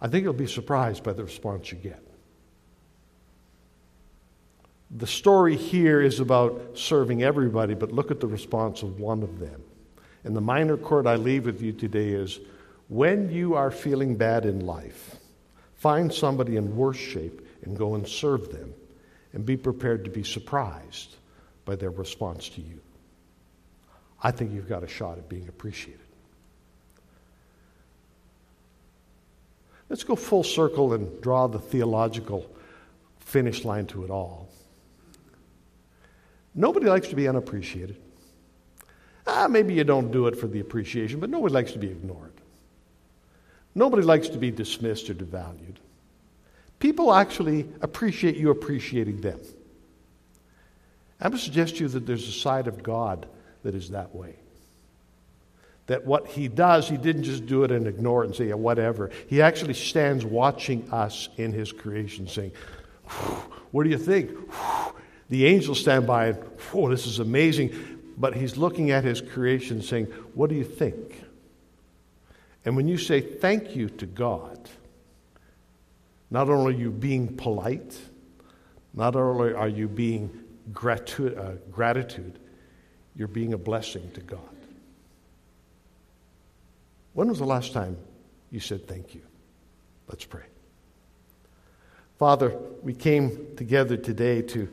I 0.02 0.08
think 0.08 0.24
you'll 0.24 0.34
be 0.34 0.48
surprised 0.48 1.04
by 1.04 1.14
the 1.14 1.24
response 1.24 1.72
you 1.72 1.78
get. 1.78 2.04
The 4.92 5.08
story 5.08 5.56
here 5.56 6.02
is 6.02 6.20
about 6.20 6.72
serving 6.74 7.22
everybody, 7.22 7.76
but 7.76 7.92
look 7.92 8.10
at 8.10 8.20
the 8.20 8.28
response 8.28 8.82
of 8.82 9.00
one 9.00 9.22
of 9.22 9.40
them. 9.40 9.62
And 10.24 10.36
the 10.36 10.42
minor 10.42 10.78
chord 10.78 11.06
I 11.06 11.16
leave 11.16 11.46
with 11.46 11.62
you 11.62 11.74
today 11.74 12.10
is 12.10 12.40
when 12.88 13.32
you 13.32 13.54
are 13.56 13.72
feeling 13.72 14.16
bad 14.16 14.46
in 14.46 14.66
life, 14.66 15.18
find 15.76 16.12
somebody 16.12 16.58
in 16.58 16.76
worse 16.76 16.98
shape 16.98 17.46
and 17.64 17.78
go 17.78 17.96
and 17.96 18.08
serve 18.08 18.52
them 18.52 18.74
and 19.34 19.46
be 19.46 19.58
prepared 19.58 20.06
to 20.06 20.10
be 20.10 20.24
surprised 20.24 21.16
by 21.66 21.76
their 21.76 21.92
response 21.92 22.50
to 22.50 22.62
you. 22.62 22.80
I 24.22 24.32
think 24.32 24.52
you've 24.52 24.68
got 24.68 24.84
a 24.84 24.88
shot 24.88 25.20
at 25.20 25.30
being 25.30 25.48
appreciated. 25.48 26.09
Let's 29.90 30.04
go 30.04 30.16
full 30.16 30.44
circle 30.44 30.94
and 30.94 31.22
draw 31.22 31.48
the 31.48 31.60
theological 31.60 32.50
finish 33.20 33.66
line 33.66 33.88
to 33.88 34.04
it 34.04 34.12
all. 34.12 34.48
Nobody 36.54 36.88
likes 36.88 37.08
to 37.10 37.16
be 37.16 37.28
unappreciated. 37.28 37.98
Ah, 39.26 39.48
maybe 39.48 39.74
you 39.74 39.84
don't 39.84 40.12
do 40.12 40.28
it 40.28 40.38
for 40.38 40.48
the 40.48 40.60
appreciation, 40.60 41.20
but 41.20 41.30
nobody 41.30 41.54
likes 41.54 41.72
to 41.74 41.80
be 41.80 41.88
ignored. 41.88 42.34
Nobody 43.76 44.04
likes 44.04 44.30
to 44.30 44.38
be 44.38 44.52
dismissed 44.52 45.10
or 45.10 45.14
devalued. 45.14 45.76
People 46.80 47.14
actually 47.14 47.68
appreciate 47.82 48.38
you 48.38 48.50
appreciating 48.50 49.22
them. 49.22 49.40
I'm 51.22 51.32
going 51.32 51.38
to 51.38 51.44
suggest 51.44 51.78
to 51.78 51.84
you 51.84 51.90
that 51.90 52.06
there's 52.06 52.28
a 52.28 52.32
side 52.32 52.68
of 52.68 52.82
God 52.82 53.28
that 53.64 53.76
is 53.76 53.90
that 53.90 54.16
way. 54.16 54.36
That 55.90 56.06
what 56.06 56.26
he 56.28 56.48
does, 56.48 56.90
he 56.90 56.98
didn't 56.98 57.24
just 57.24 57.46
do 57.46 57.64
it 57.66 57.72
and 57.72 57.86
ignore 57.86 58.24
it 58.24 58.28
and 58.28 58.36
say, 58.36 58.48
yeah, 58.48 58.56
whatever. 58.56 59.12
He 59.28 59.42
actually 59.42 59.76
stands 59.76 60.26
watching 60.26 60.90
us 60.92 61.30
in 61.38 61.52
his 61.52 61.72
creation, 61.72 62.28
saying, 62.28 62.54
What 63.72 63.84
do 63.84 63.90
you 63.90 64.00
think? 64.00 64.32
The 65.30 65.46
angels 65.46 65.80
stand 65.80 66.08
by 66.08 66.28
and, 66.28 66.40
oh, 66.74 66.90
this 66.90 67.06
is 67.06 67.20
amazing 67.20 68.00
but 68.20 68.36
he's 68.36 68.58
looking 68.58 68.92
at 68.92 69.06
his 69.06 69.22
creation 69.22 69.82
saying, 69.82 70.08
What 70.36 70.50
do 70.50 70.56
you 70.56 70.66
think? 70.66 71.24
And 72.66 72.76
when 72.76 72.88
you 72.88 72.98
say 72.98 73.22
thank 73.22 73.76
you 73.76 73.88
to 73.90 74.06
God, 74.06 74.70
not 76.30 76.50
only 76.50 76.76
are 76.76 76.78
you 76.78 76.92
being 76.92 77.36
polite, 77.38 77.98
not 78.94 79.16
only 79.16 79.54
are 79.54 79.70
you 79.70 79.88
being 79.88 80.44
gratu- 80.74 81.38
uh, 81.38 81.56
gratitude, 81.72 82.38
you're 83.16 83.30
being 83.30 83.54
a 83.54 83.58
blessing 83.58 84.12
to 84.12 84.22
God. 84.22 84.59
When 87.14 87.28
was 87.28 87.40
the 87.40 87.46
last 87.46 87.74
time 87.74 87.98
you 88.52 88.60
said 88.60 88.88
thank 88.88 89.14
you? 89.14 89.22
Let's 90.08 90.26
pray. 90.26 90.44
Father, 92.18 92.58
we 92.82 92.94
came 92.94 93.56
together 93.56 93.96
today 93.96 94.42
to 94.42 94.70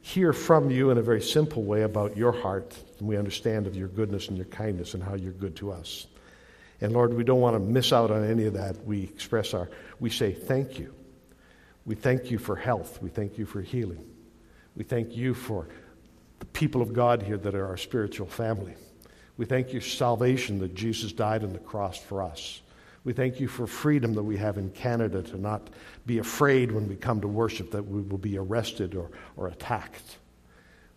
hear 0.00 0.32
from 0.32 0.70
you 0.70 0.90
in 0.90 0.98
a 0.98 1.02
very 1.02 1.20
simple 1.20 1.62
way 1.62 1.82
about 1.82 2.16
your 2.16 2.32
heart, 2.32 2.76
and 2.98 3.06
we 3.06 3.16
understand 3.16 3.66
of 3.66 3.76
your 3.76 3.88
goodness 3.88 4.28
and 4.28 4.36
your 4.36 4.46
kindness 4.46 4.94
and 4.94 5.02
how 5.02 5.14
you're 5.14 5.32
good 5.32 5.56
to 5.56 5.70
us. 5.70 6.06
And 6.80 6.92
Lord, 6.92 7.14
we 7.14 7.24
don't 7.24 7.40
want 7.40 7.54
to 7.54 7.60
miss 7.60 7.92
out 7.92 8.10
on 8.10 8.24
any 8.24 8.46
of 8.46 8.54
that. 8.54 8.84
We 8.84 9.02
express 9.02 9.54
our, 9.54 9.68
we 10.00 10.10
say 10.10 10.32
thank 10.32 10.78
you. 10.78 10.94
We 11.84 11.94
thank 11.94 12.30
you 12.30 12.38
for 12.38 12.56
health. 12.56 13.00
We 13.02 13.10
thank 13.10 13.38
you 13.38 13.46
for 13.46 13.60
healing. 13.60 14.04
We 14.76 14.84
thank 14.84 15.16
you 15.16 15.34
for 15.34 15.68
the 16.38 16.46
people 16.46 16.82
of 16.82 16.92
God 16.92 17.22
here 17.22 17.36
that 17.36 17.54
are 17.54 17.66
our 17.66 17.76
spiritual 17.76 18.26
family. 18.26 18.74
We 19.38 19.46
thank 19.46 19.72
you 19.72 19.80
for 19.80 19.88
salvation 19.88 20.58
that 20.58 20.74
Jesus 20.74 21.12
died 21.12 21.44
on 21.44 21.52
the 21.54 21.60
cross 21.60 21.96
for 21.96 22.22
us. 22.22 22.60
We 23.04 23.12
thank 23.12 23.40
you 23.40 23.48
for 23.48 23.66
freedom 23.66 24.12
that 24.14 24.24
we 24.24 24.36
have 24.36 24.58
in 24.58 24.70
Canada 24.70 25.22
to 25.22 25.40
not 25.40 25.70
be 26.04 26.18
afraid 26.18 26.72
when 26.72 26.88
we 26.88 26.96
come 26.96 27.20
to 27.20 27.28
worship 27.28 27.70
that 27.70 27.86
we 27.86 28.02
will 28.02 28.18
be 28.18 28.36
arrested 28.36 28.96
or, 28.96 29.10
or 29.36 29.46
attacked. 29.48 30.18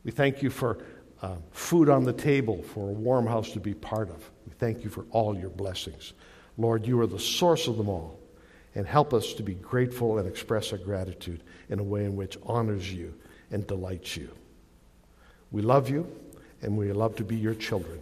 We 0.04 0.12
thank 0.12 0.42
you 0.42 0.50
for 0.50 0.80
uh, 1.22 1.36
food 1.52 1.88
on 1.88 2.04
the 2.04 2.14
table, 2.14 2.64
for 2.64 2.90
a 2.90 2.94
warm 2.94 3.28
house 3.28 3.52
to 3.52 3.60
be 3.60 3.76
part 3.76 4.10
of. 4.10 4.30
We 4.48 4.54
thank 4.58 4.84
you 4.84 4.90
for 4.90 5.06
all 5.12 5.38
your 5.38 5.52
blessings. 5.52 6.14
Lord, 6.58 6.88
you 6.88 7.00
are 7.00 7.08
the 7.08 7.20
source 7.20 7.68
of 7.68 7.78
them 7.78 7.88
all. 7.88 8.20
And 8.74 8.88
help 8.88 9.14
us 9.14 9.34
to 9.34 9.44
be 9.44 9.54
grateful 9.54 10.18
and 10.18 10.28
express 10.28 10.72
our 10.72 10.78
gratitude 10.78 11.44
in 11.70 11.80
a 11.80 11.84
way 11.84 12.06
in 12.06 12.16
which 12.16 12.38
honors 12.44 12.92
you 12.92 13.14
and 13.52 13.68
delights 13.68 14.16
you. 14.16 14.32
We 15.52 15.62
love 15.62 15.90
you, 15.90 16.08
and 16.62 16.78
we 16.78 16.92
love 16.94 17.18
to 17.18 17.26
be 17.26 17.36
your 17.36 17.54
children. 17.54 18.02